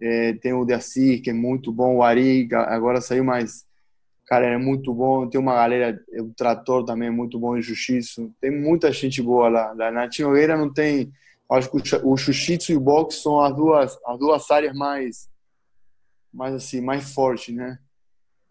É, 0.00 0.34
tem 0.34 0.52
o 0.52 0.64
Deacir, 0.64 1.22
que 1.22 1.30
é 1.30 1.32
muito 1.32 1.72
bom. 1.72 1.96
O 1.96 2.02
Ari, 2.02 2.48
agora 2.52 3.00
saiu 3.00 3.24
mais. 3.24 3.64
Cara, 4.26 4.46
é 4.46 4.58
muito 4.58 4.92
bom. 4.92 5.28
Tem 5.28 5.40
uma 5.40 5.54
galera, 5.54 5.98
o 6.18 6.32
Trator 6.34 6.84
também 6.84 7.08
é 7.08 7.10
muito 7.10 7.38
bom 7.38 7.56
em 7.56 7.62
jiu-jitsu. 7.62 8.34
Tem 8.40 8.50
muita 8.50 8.92
gente 8.92 9.22
boa 9.22 9.48
lá. 9.48 9.74
na 9.90 10.08
Tinogueira 10.08 10.56
não 10.56 10.72
tem. 10.72 11.12
Acho 11.48 11.70
que 11.70 11.96
o 12.04 12.16
jiu-jitsu 12.16 12.72
e 12.72 12.76
o 12.76 12.80
boxe 12.80 13.20
são 13.20 13.40
as 13.40 13.54
duas, 13.54 13.98
as 14.04 14.18
duas 14.18 14.50
áreas 14.50 14.74
mais, 14.74 15.30
mais 16.32 16.54
assim, 16.54 16.80
mais 16.80 17.12
fortes, 17.12 17.54
né? 17.54 17.78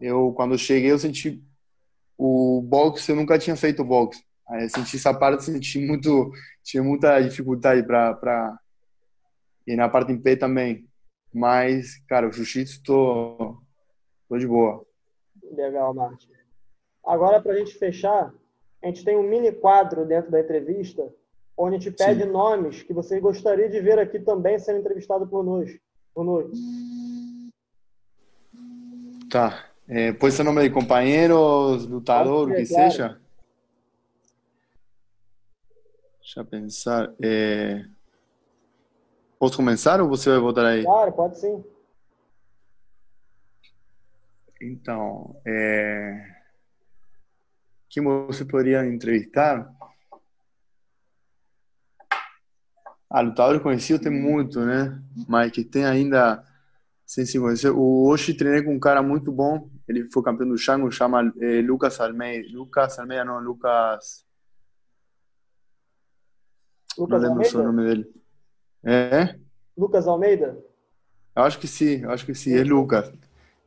Eu, 0.00 0.32
quando 0.32 0.52
eu 0.52 0.58
cheguei, 0.58 0.90
eu 0.90 0.98
senti 0.98 1.42
o 2.16 2.62
boxe, 2.62 3.10
eu 3.10 3.16
nunca 3.16 3.38
tinha 3.38 3.56
feito 3.56 3.84
boxe. 3.84 4.24
Aí 4.48 4.64
eu 4.64 4.70
senti 4.70 4.96
essa 4.96 5.12
parte, 5.12 5.44
senti 5.44 5.78
muito, 5.78 6.30
tinha 6.62 6.82
muita 6.82 7.20
dificuldade 7.20 7.82
para 7.82 8.58
e 9.66 9.74
na 9.74 9.88
parte 9.88 10.12
em 10.12 10.20
pé 10.20 10.36
também. 10.36 10.88
Mas, 11.34 11.98
cara, 12.08 12.28
o 12.28 12.32
jiu-jitsu 12.32 12.82
tô, 12.82 13.58
tô 14.28 14.38
de 14.38 14.46
boa. 14.46 14.86
Legal, 15.52 15.92
Martin. 15.92 16.30
Agora, 17.04 17.40
para 17.40 17.52
a 17.52 17.56
gente 17.56 17.74
fechar, 17.74 18.32
a 18.82 18.86
gente 18.86 19.04
tem 19.04 19.16
um 19.16 19.28
mini 19.28 19.52
quadro 19.52 20.06
dentro 20.06 20.30
da 20.30 20.40
entrevista, 20.40 21.12
onde 21.56 21.76
a 21.76 21.78
gente 21.78 21.96
pede 21.96 22.24
Sim. 22.24 22.30
nomes 22.30 22.82
que 22.82 22.92
você 22.92 23.18
gostaria 23.18 23.68
de 23.68 23.80
ver 23.80 23.98
aqui 23.98 24.18
também 24.18 24.58
sendo 24.58 24.80
entrevistado 24.80 25.26
por 25.26 25.42
nós. 25.42 25.70
Por 26.14 26.24
nós. 26.24 26.50
Tá. 29.30 29.70
É, 29.88 30.12
pode 30.12 30.34
ser 30.34 30.42
nome 30.42 30.62
de 30.62 30.70
companheiros, 30.70 31.86
lutador, 31.86 32.50
o 32.50 32.54
que 32.54 32.66
claro. 32.66 32.90
seja? 32.90 33.20
Deixa 36.20 36.40
eu 36.40 36.44
pensar. 36.44 37.14
É... 37.22 37.84
Posso 39.38 39.56
começar 39.56 40.00
ou 40.00 40.08
você 40.08 40.30
vai 40.30 40.40
voltar 40.40 40.66
aí? 40.66 40.82
Claro, 40.82 41.12
pode 41.12 41.38
sim. 41.38 41.64
Então, 44.60 45.40
é... 45.46 46.34
quem 47.88 48.02
você 48.02 48.44
poderia 48.44 48.84
entrevistar? 48.84 49.72
Ah, 53.08 53.20
lutador 53.20 53.60
conhecido 53.60 54.02
tem 54.02 54.12
muito, 54.12 54.60
né? 54.64 55.00
Mas 55.28 55.52
que 55.52 55.64
tem 55.64 55.84
ainda 55.84 56.44
sem 57.06 57.24
se 57.24 57.38
conhecer. 57.38 57.70
O 57.70 58.06
hoje 58.06 58.34
treinei 58.34 58.62
com 58.62 58.74
um 58.74 58.80
cara 58.80 59.02
muito 59.02 59.30
bom. 59.30 59.70
Ele 59.86 60.10
foi 60.10 60.22
campeão 60.22 60.48
do 60.48 60.58
Shango, 60.58 60.90
chama 60.90 61.32
é, 61.40 61.60
Lucas 61.62 62.00
Almeida. 62.00 62.48
Lucas 62.52 62.98
Almeida, 62.98 63.24
não, 63.24 63.38
Lucas. 63.38 64.26
Lucas 66.98 67.22
não 67.22 67.36
lembro 67.36 67.60
o 67.60 67.62
nome 67.62 67.84
dele. 67.84 68.12
É? 68.82 69.38
Lucas 69.76 70.08
Almeida? 70.08 70.58
Eu 71.36 71.42
acho 71.42 71.58
que 71.58 71.68
sim, 71.68 72.02
eu 72.02 72.10
acho 72.10 72.26
que 72.26 72.34
sim. 72.34 72.54
É 72.54 72.64
Lucas. 72.64 73.12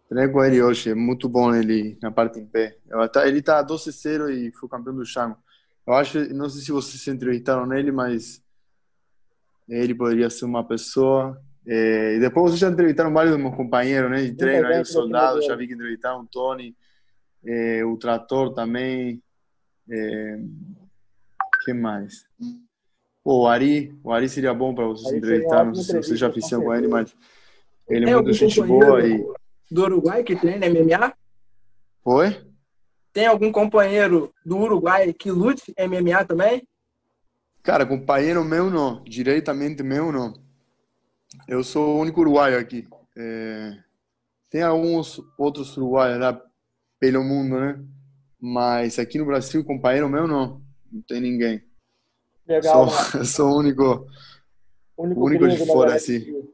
Treinei 0.09 0.33
com 0.33 0.43
ele 0.43 0.61
hoje, 0.61 0.89
é 0.89 0.95
muito 0.95 1.29
bom 1.29 1.53
ele 1.53 1.97
na 2.01 2.11
parte 2.11 2.39
em 2.39 2.45
pé. 2.45 2.77
Ele 3.23 3.41
tá 3.43 3.63
12-0 3.63 4.29
e 4.31 4.51
foi 4.51 4.67
campeão 4.67 4.95
do 4.95 5.05
Chango. 5.05 5.37
Eu 5.85 5.93
acho, 5.93 6.33
não 6.33 6.49
sei 6.49 6.63
se 6.63 6.71
vocês 6.71 7.01
se 7.01 7.11
entrevistaram 7.11 7.65
nele, 7.67 7.91
mas 7.91 8.43
ele 9.69 9.93
poderia 9.93 10.29
ser 10.29 10.45
uma 10.45 10.63
pessoa. 10.63 11.39
É, 11.65 12.15
e 12.15 12.19
depois 12.19 12.51
vocês 12.51 12.59
já 12.59 12.69
entrevistaram 12.69 13.13
vários 13.13 13.35
dos 13.35 13.43
meus 13.43 13.55
companheiros 13.55 14.09
né, 14.09 14.23
de 14.23 14.33
treino, 14.33 14.67
aí, 14.67 14.81
os 14.81 14.91
soldados, 14.91 15.45
já 15.45 15.55
vi 15.55 15.67
que 15.67 15.73
entrevistaram 15.73 16.21
o 16.21 16.25
Tony, 16.25 16.75
é, 17.45 17.85
o 17.85 17.95
Trator 17.97 18.53
também. 18.53 19.21
É, 19.89 20.39
que 21.63 21.73
mais? 21.73 22.25
Pô, 23.23 23.43
o 23.43 23.47
Ari, 23.47 23.95
o 24.03 24.11
Ari 24.11 24.29
seria 24.29 24.53
bom 24.53 24.73
para 24.73 24.85
vocês 24.85 25.13
entrevistar, 25.13 25.65
não 25.65 25.75
sei 25.75 25.83
se 25.83 26.07
vocês 26.07 26.19
já 26.19 26.31
fizeram 26.31 26.63
com 26.63 26.73
ele, 26.73 26.87
mas 26.87 27.15
ele 27.87 28.09
é 28.09 28.13
muito 28.13 28.33
gente 28.33 28.61
boa 28.61 29.05
e... 29.05 29.23
Do 29.69 29.83
Uruguai 29.83 30.23
que 30.23 30.35
treina 30.35 30.67
MMA? 30.67 31.13
Oi? 32.05 32.37
Tem 33.13 33.27
algum 33.27 33.51
companheiro 33.51 34.33
do 34.45 34.57
Uruguai 34.57 35.13
que 35.13 35.29
lute 35.29 35.73
MMA 35.77 36.25
também? 36.25 36.67
Cara, 37.63 37.85
companheiro 37.85 38.43
meu 38.43 38.69
não, 38.69 39.03
diretamente 39.03 39.83
meu 39.83 40.11
não. 40.11 40.33
Eu 41.47 41.63
sou 41.63 41.95
o 41.95 41.99
único 41.99 42.21
uruguaio 42.21 42.57
aqui. 42.59 42.87
É... 43.17 43.77
Tem 44.49 44.63
alguns 44.63 45.21
outros 45.37 45.75
uruguaios 45.77 46.19
lá 46.19 46.41
pelo 46.99 47.23
mundo, 47.23 47.59
né? 47.59 47.79
Mas 48.39 48.97
aqui 48.97 49.17
no 49.17 49.25
Brasil, 49.25 49.63
companheiro 49.63 50.09
meu 50.09 50.27
não, 50.27 50.61
não 50.91 51.01
tem 51.01 51.21
ninguém. 51.21 51.63
Legal. 52.47 52.89
Sou, 52.89 53.25
sou 53.25 53.51
o 53.51 53.59
único, 53.59 54.07
único, 54.97 55.25
único 55.25 55.47
de 55.47 55.65
fora 55.65 55.95
assim. 55.95 56.49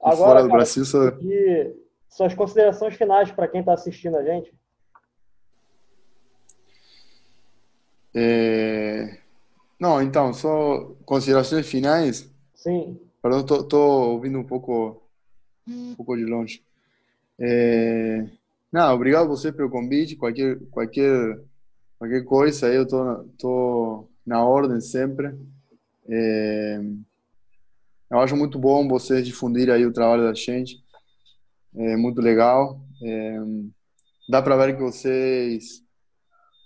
Agora, 0.00 0.16
fora 0.16 0.42
do 0.42 0.48
cara, 0.48 0.58
Brasil, 0.58 0.84
sou... 0.84 1.08
E 1.20 1.74
suas 2.08 2.34
considerações 2.34 2.94
finais 2.94 3.30
para 3.30 3.48
quem 3.48 3.60
está 3.60 3.72
assistindo 3.72 4.16
a 4.16 4.22
gente? 4.22 4.54
É... 8.14 9.21
Não, 9.82 10.00
então, 10.00 10.32
só 10.32 10.94
considerações 11.04 11.66
finais. 11.66 12.32
Sim. 12.54 13.00
Perdão, 13.20 13.44
tô, 13.44 13.64
tô 13.64 14.12
ouvindo 14.12 14.38
um 14.38 14.44
pouco, 14.44 15.02
um 15.66 15.96
pouco 15.96 16.16
de 16.16 16.24
longe. 16.24 16.62
É... 17.36 18.24
Não, 18.70 18.94
obrigado 18.94 19.26
você 19.26 19.50
pelo 19.50 19.68
convite. 19.68 20.14
Qualquer, 20.14 20.56
qualquer, 20.70 21.36
qualquer 21.98 22.24
coisa, 22.24 22.72
eu 22.72 22.86
tô, 22.86 23.24
tô 23.36 24.08
na 24.24 24.44
ordem 24.44 24.80
sempre. 24.80 25.34
É... 26.08 26.80
Eu 28.08 28.20
acho 28.20 28.36
muito 28.36 28.60
bom 28.60 28.86
vocês 28.86 29.26
difundir 29.26 29.68
aí 29.68 29.84
o 29.84 29.92
trabalho 29.92 30.22
da 30.22 30.32
gente. 30.32 30.80
É 31.74 31.96
muito 31.96 32.20
legal. 32.20 32.80
É... 33.02 33.36
Dá 34.28 34.40
para 34.40 34.56
ver 34.64 34.76
que 34.76 34.80
vocês 34.80 35.82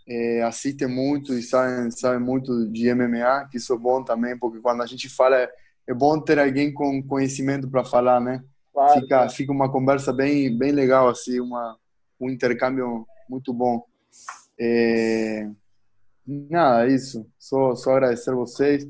é, 0.08 0.42
assistem 0.42 0.88
muito 0.88 1.34
e 1.34 1.42
sabem, 1.42 1.90
sabem 1.90 2.20
muito 2.20 2.68
de 2.70 2.92
MMA, 2.94 3.48
que 3.50 3.56
isso 3.56 3.74
é 3.74 3.78
bom 3.78 4.04
também, 4.04 4.38
porque 4.38 4.60
quando 4.60 4.82
a 4.82 4.86
gente 4.86 5.08
fala, 5.08 5.36
é, 5.36 5.94
bom 5.94 6.20
ter 6.20 6.38
alguém 6.38 6.72
com 6.72 7.02
conhecimento 7.02 7.68
para 7.68 7.84
falar, 7.84 8.20
né? 8.20 8.42
Claro, 8.72 9.00
fica, 9.00 9.28
fica 9.28 9.52
uma 9.52 9.70
conversa 9.70 10.12
bem, 10.12 10.56
bem 10.56 10.70
legal, 10.70 11.08
assim, 11.08 11.40
uma, 11.40 11.76
um 12.20 12.30
intercâmbio 12.30 13.06
muito 13.28 13.52
bom. 13.52 13.84
É... 14.58 15.48
Nada, 16.26 16.86
é 16.86 16.94
isso. 16.94 17.26
Só, 17.38 17.74
só 17.74 17.92
agradecer 17.92 18.30
a 18.30 18.34
vocês. 18.34 18.86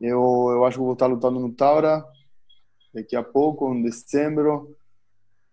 Eu, 0.00 0.48
eu 0.50 0.64
acho 0.64 0.78
que 0.78 0.84
vou 0.84 0.94
estar 0.94 1.06
lutando 1.06 1.38
no 1.38 1.52
Taura 1.52 2.04
daqui 2.92 3.14
a 3.14 3.22
pouco, 3.22 3.72
em 3.72 3.82
dezembro. 3.82 4.76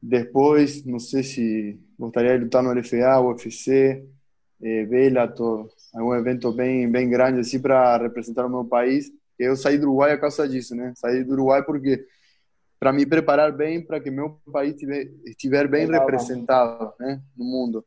Depois, 0.02 0.86
não 0.86 1.00
sei 1.00 1.24
se 1.24 1.80
gostaria 1.98 2.38
de 2.38 2.46
lutar 2.46 2.64
no 2.64 2.72
LFA, 2.72 3.20
UFC, 3.20 4.06
eh, 4.62 4.86
Bellator, 4.86 5.70
algum 5.94 6.14
evento 6.16 6.52
bem 6.52 6.90
bem 6.90 7.10
grande 7.10 7.40
assim 7.40 7.60
para 7.60 7.98
representar 7.98 8.46
o 8.46 8.50
meu 8.50 8.66
país. 8.66 9.12
Eu 9.38 9.56
saí 9.56 9.78
do 9.78 9.84
Uruguai 9.84 10.14
a 10.14 10.18
causa 10.18 10.48
disso, 10.48 10.76
né? 10.76 10.94
Saí 10.96 11.24
do 11.24 11.34
Uruguai 11.34 11.64
porque 11.64 12.06
para 12.80 12.94
me 12.94 13.06
preparar 13.06 13.52
bem 13.52 13.82
para 13.82 14.00
que 14.00 14.12
meu 14.12 14.40
país 14.52 14.74
estiver, 14.74 15.12
estiver 15.26 15.68
bem 15.68 15.86
Legal, 15.86 16.02
representado, 16.02 16.94
né, 17.00 17.22
no 17.36 17.46
mundo. 17.46 17.86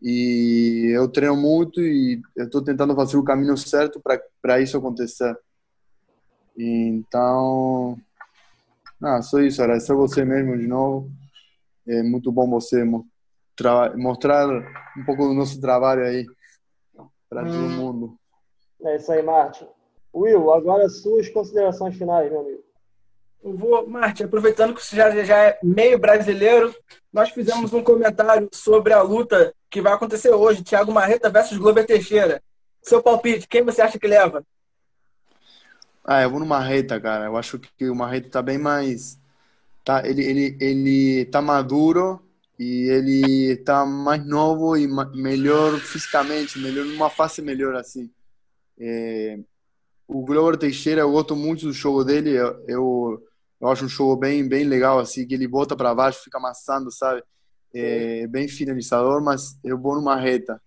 E 0.00 0.92
eu 0.94 1.08
treino 1.08 1.36
muito 1.36 1.80
e 1.80 2.22
estou 2.36 2.62
tentando 2.62 2.94
fazer 2.94 3.16
o 3.16 3.24
caminho 3.24 3.56
certo 3.56 4.00
para 4.40 4.60
isso 4.60 4.76
acontecer. 4.76 5.36
Então, 6.56 7.98
ah, 9.02 9.20
só 9.22 9.40
isso, 9.40 9.60
agradecer 9.60 9.94
você 9.94 10.24
mesmo 10.24 10.56
de 10.56 10.68
novo. 10.68 11.10
É 11.86 12.02
muito 12.02 12.30
bom 12.30 12.48
você 12.48 12.84
mostrar 13.96 14.48
um 14.48 15.04
pouco 15.04 15.28
do 15.28 15.34
nosso 15.34 15.60
trabalho 15.60 16.04
aí 16.04 16.26
para 17.28 17.44
todo 17.44 17.56
hum. 17.56 17.76
mundo. 17.76 18.18
É 18.82 18.96
isso 18.96 19.10
aí, 19.12 19.22
Martin. 19.22 19.66
Will, 20.14 20.52
agora 20.52 20.88
suas 20.88 21.28
considerações 21.28 21.96
finais, 21.96 22.30
meu 22.30 22.40
amigo. 22.40 22.64
Eu 23.42 23.56
vou, 23.56 23.88
Martin, 23.88 24.24
aproveitando 24.24 24.74
que 24.74 24.84
você 24.84 24.96
já, 24.96 25.24
já 25.24 25.36
é 25.36 25.58
meio 25.62 25.98
brasileiro, 25.98 26.74
nós 27.12 27.30
fizemos 27.30 27.72
um 27.72 27.82
comentário 27.82 28.48
sobre 28.52 28.92
a 28.92 29.02
luta 29.02 29.54
que 29.70 29.80
vai 29.80 29.92
acontecer 29.92 30.30
hoje, 30.30 30.64
Thiago 30.64 30.92
Marreta 30.92 31.30
versus 31.30 31.58
Glover 31.58 31.86
Teixeira. 31.86 32.42
Seu 32.82 33.02
palpite, 33.02 33.46
quem 33.46 33.62
você 33.62 33.82
acha 33.82 33.98
que 33.98 34.06
leva? 34.06 34.42
Ah, 36.04 36.22
eu 36.22 36.30
vou 36.30 36.40
no 36.40 36.46
Marreta, 36.46 36.98
cara. 37.00 37.26
Eu 37.26 37.36
acho 37.36 37.58
que 37.58 37.88
o 37.88 37.94
Marreta 37.94 38.30
tá 38.30 38.42
bem 38.42 38.58
mais... 38.58 39.18
Tá, 39.84 40.06
ele, 40.06 40.24
ele, 40.24 40.56
ele 40.60 41.24
tá 41.26 41.40
maduro 41.40 42.20
e 42.58 42.90
ele 42.90 43.56
tá 43.58 43.86
mais 43.86 44.26
novo 44.26 44.76
e 44.76 44.86
melhor 45.14 45.78
fisicamente, 45.78 46.58
melhor 46.58 46.84
numa 46.84 47.08
fase 47.08 47.40
melhor 47.40 47.76
assim. 47.76 48.10
É, 48.78 49.38
o 50.06 50.24
Glover 50.24 50.56
Teixeira, 50.56 51.02
eu 51.02 51.12
gosto 51.12 51.36
muito 51.36 51.66
do 51.66 51.72
jogo 51.72 52.04
dele, 52.04 52.30
eu, 52.30 52.64
eu, 52.66 53.22
eu 53.60 53.68
acho 53.68 53.84
um 53.84 53.88
jogo 53.88 54.16
bem 54.16 54.46
bem 54.48 54.64
legal 54.64 54.98
assim, 54.98 55.26
que 55.26 55.34
ele 55.34 55.46
volta 55.46 55.76
para 55.76 55.94
baixo, 55.94 56.24
fica 56.24 56.38
amassando, 56.38 56.90
sabe? 56.90 57.22
É, 57.72 58.26
bem 58.26 58.48
finalizador, 58.48 59.22
mas 59.22 59.58
eu 59.62 59.78
vou 59.78 59.94
numa 59.94 60.16
reta. 60.16 60.60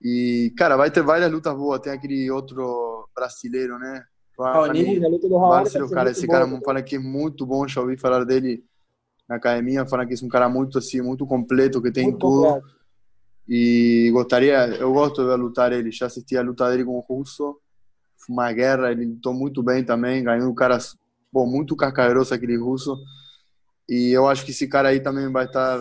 E, 0.00 0.52
cara, 0.56 0.76
vai 0.76 0.90
ter 0.90 1.02
várias 1.02 1.30
lutas 1.30 1.56
boas. 1.56 1.80
Tem 1.80 1.92
aquele 1.92 2.30
outro 2.30 3.08
brasileiro, 3.14 3.78
né? 3.78 4.04
Raoni, 4.38 5.04
a 5.04 5.08
luta 5.08 5.28
do 5.28 5.36
Raoni. 5.36 5.90
Cara, 5.90 6.10
esse 6.10 6.26
cara 6.26 6.46
me 6.46 6.60
fala 6.62 6.82
que 6.82 6.96
é 6.96 6.98
muito 6.98 7.44
bom. 7.44 7.66
Já 7.66 7.80
ouvi 7.80 7.96
falar 7.96 8.24
dele 8.24 8.64
na 9.28 9.36
academia, 9.36 9.86
falando 9.86 10.08
que 10.08 10.14
é 10.14 10.26
um 10.26 10.28
cara 10.28 10.48
muito 10.48 10.78
assim, 10.78 11.02
muito 11.02 11.26
completo, 11.26 11.82
que 11.82 11.92
tem 11.92 12.04
muito 12.04 12.18
tudo. 12.18 12.42
Completo. 12.42 12.78
E 13.46 14.10
gostaria, 14.12 14.66
eu 14.76 14.92
gosto 14.92 15.24
de 15.24 15.36
lutar 15.36 15.72
ele. 15.72 15.90
Já 15.90 16.06
assisti 16.06 16.36
a 16.36 16.42
luta 16.42 16.70
dele 16.70 16.84
com 16.84 16.96
o 16.96 17.00
Russo, 17.00 17.58
uma 18.28 18.52
guerra, 18.52 18.92
ele 18.92 19.06
lutou 19.06 19.32
muito 19.32 19.62
bem 19.62 19.82
também, 19.82 20.22
ganhou 20.22 20.50
um 20.50 20.54
cara 20.54 20.78
bom, 21.32 21.46
muito 21.46 21.74
cascaroso 21.74 22.34
aquele 22.34 22.58
russo. 22.58 22.98
E 23.88 24.10
eu 24.10 24.28
acho 24.28 24.44
que 24.44 24.50
esse 24.50 24.68
cara 24.68 24.88
aí 24.88 25.00
também 25.00 25.32
vai 25.32 25.46
estar 25.46 25.78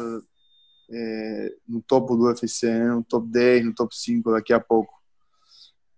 é, 0.90 1.56
no 1.68 1.82
topo 1.82 2.16
do 2.16 2.28
UFC, 2.28 2.68
né? 2.68 2.88
no 2.88 3.04
top 3.04 3.28
10, 3.28 3.66
no 3.66 3.74
top 3.74 3.94
5 3.94 4.32
daqui 4.32 4.54
a 4.54 4.62
pouco. 4.62 4.94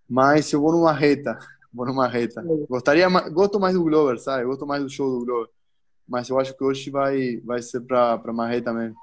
Mas 0.09 0.51
eu 0.51 0.61
vou 0.61 0.71
numa 0.71 0.91
reta, 0.91 1.37
vou 1.71 1.85
numa 1.85 2.07
reta. 2.07 2.43
Gostaria, 2.67 3.07
gosto 3.29 3.59
mais 3.59 3.75
do 3.75 3.83
Glover, 3.83 4.19
sabe? 4.19 4.45
Gosto 4.45 4.65
mais 4.65 4.81
do 4.81 4.89
show 4.89 5.19
do 5.19 5.23
Glover 5.23 5.49
mas 6.09 6.27
eu 6.27 6.39
acho 6.39 6.57
que 6.57 6.63
hoje 6.63 6.89
vai, 6.89 7.37
vai 7.45 7.61
ser 7.61 7.81
para 7.81 8.33
Marrei 8.33 8.61
também. 8.61 8.93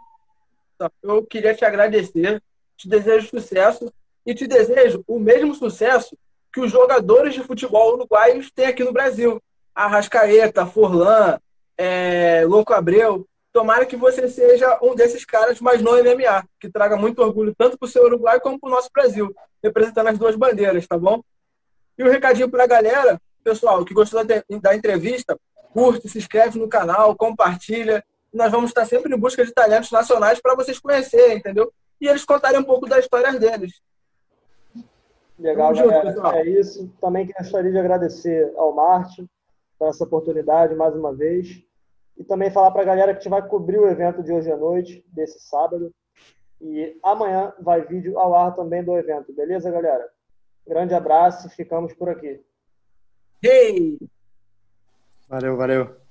Eu 1.02 1.24
queria 1.24 1.54
te 1.54 1.64
agradecer, 1.64 2.42
te 2.76 2.88
desejo 2.88 3.28
sucesso 3.28 3.90
e 4.26 4.34
te 4.34 4.46
desejo 4.46 5.02
o 5.06 5.18
mesmo 5.18 5.54
sucesso 5.54 6.18
que 6.52 6.60
os 6.60 6.70
jogadores 6.70 7.32
de 7.32 7.42
futebol 7.42 7.94
uruguaios 7.94 8.50
têm 8.50 8.66
aqui 8.66 8.82
no 8.82 8.92
Brasil. 8.92 9.40
Arrascaeta, 9.74 10.66
Forlan, 10.66 11.38
é, 11.78 12.44
Louco 12.46 12.74
Abreu. 12.74 13.26
Tomara 13.52 13.86
que 13.86 13.96
você 13.96 14.28
seja 14.28 14.78
um 14.82 14.94
desses 14.94 15.24
caras, 15.24 15.60
mas 15.60 15.80
não 15.80 15.92
MMA, 15.92 16.44
que 16.60 16.68
traga 16.68 16.96
muito 16.96 17.22
orgulho 17.22 17.54
tanto 17.56 17.78
para 17.78 17.86
o 17.86 17.88
seu 17.88 18.04
Uruguai 18.04 18.38
como 18.40 18.58
para 18.60 18.68
o 18.68 18.72
nosso 18.72 18.90
Brasil, 18.92 19.34
representando 19.62 20.08
as 20.08 20.18
duas 20.18 20.36
bandeiras, 20.36 20.86
tá 20.86 20.98
bom? 20.98 21.22
E 21.96 22.04
um 22.04 22.10
recadinho 22.10 22.50
para 22.50 22.64
a 22.64 22.66
galera, 22.66 23.18
pessoal, 23.42 23.82
que 23.82 23.94
gostou 23.94 24.22
da 24.24 24.76
entrevista, 24.76 25.38
curte, 25.76 26.08
se 26.08 26.16
inscreve 26.16 26.58
no 26.58 26.68
canal, 26.68 27.14
compartilha. 27.14 28.02
Nós 28.32 28.50
vamos 28.50 28.70
estar 28.70 28.86
sempre 28.86 29.14
em 29.14 29.18
busca 29.18 29.44
de 29.44 29.52
talentos 29.52 29.90
nacionais 29.90 30.40
para 30.40 30.54
vocês 30.54 30.78
conhecerem, 30.78 31.36
entendeu? 31.36 31.70
E 32.00 32.08
eles 32.08 32.24
contarem 32.24 32.58
um 32.58 32.64
pouco 32.64 32.88
das 32.88 33.00
histórias 33.00 33.38
deles. 33.38 33.82
Legal, 35.38 35.74
galera. 35.74 36.12
Junto, 36.12 36.26
é 36.28 36.46
isso. 36.46 36.90
Também 36.98 37.30
gostaria 37.38 37.70
de 37.70 37.78
agradecer 37.78 38.50
ao 38.56 38.74
Marte 38.74 39.26
por 39.78 39.88
essa 39.88 40.04
oportunidade 40.04 40.74
mais 40.74 40.94
uma 40.94 41.14
vez. 41.14 41.62
E 42.16 42.24
também 42.24 42.50
falar 42.50 42.70
para 42.70 42.80
a 42.80 42.86
galera 42.86 43.12
que 43.12 43.18
a 43.18 43.20
gente 43.20 43.30
vai 43.30 43.46
cobrir 43.46 43.78
o 43.78 43.86
evento 43.86 44.22
de 44.22 44.32
hoje 44.32 44.50
à 44.50 44.56
noite, 44.56 45.04
desse 45.08 45.38
sábado. 45.40 45.92
E 46.58 46.98
amanhã 47.02 47.52
vai 47.60 47.82
vídeo 47.82 48.18
ao 48.18 48.34
ar 48.34 48.54
também 48.56 48.82
do 48.82 48.96
evento. 48.96 49.30
Beleza, 49.34 49.70
galera? 49.70 50.08
Grande 50.66 50.94
abraço 50.94 51.46
e 51.46 51.50
ficamos 51.50 51.92
por 51.92 52.08
aqui. 52.08 52.42
Hey! 53.44 53.98
Valeu, 55.28 55.56
valeu. 55.56 56.05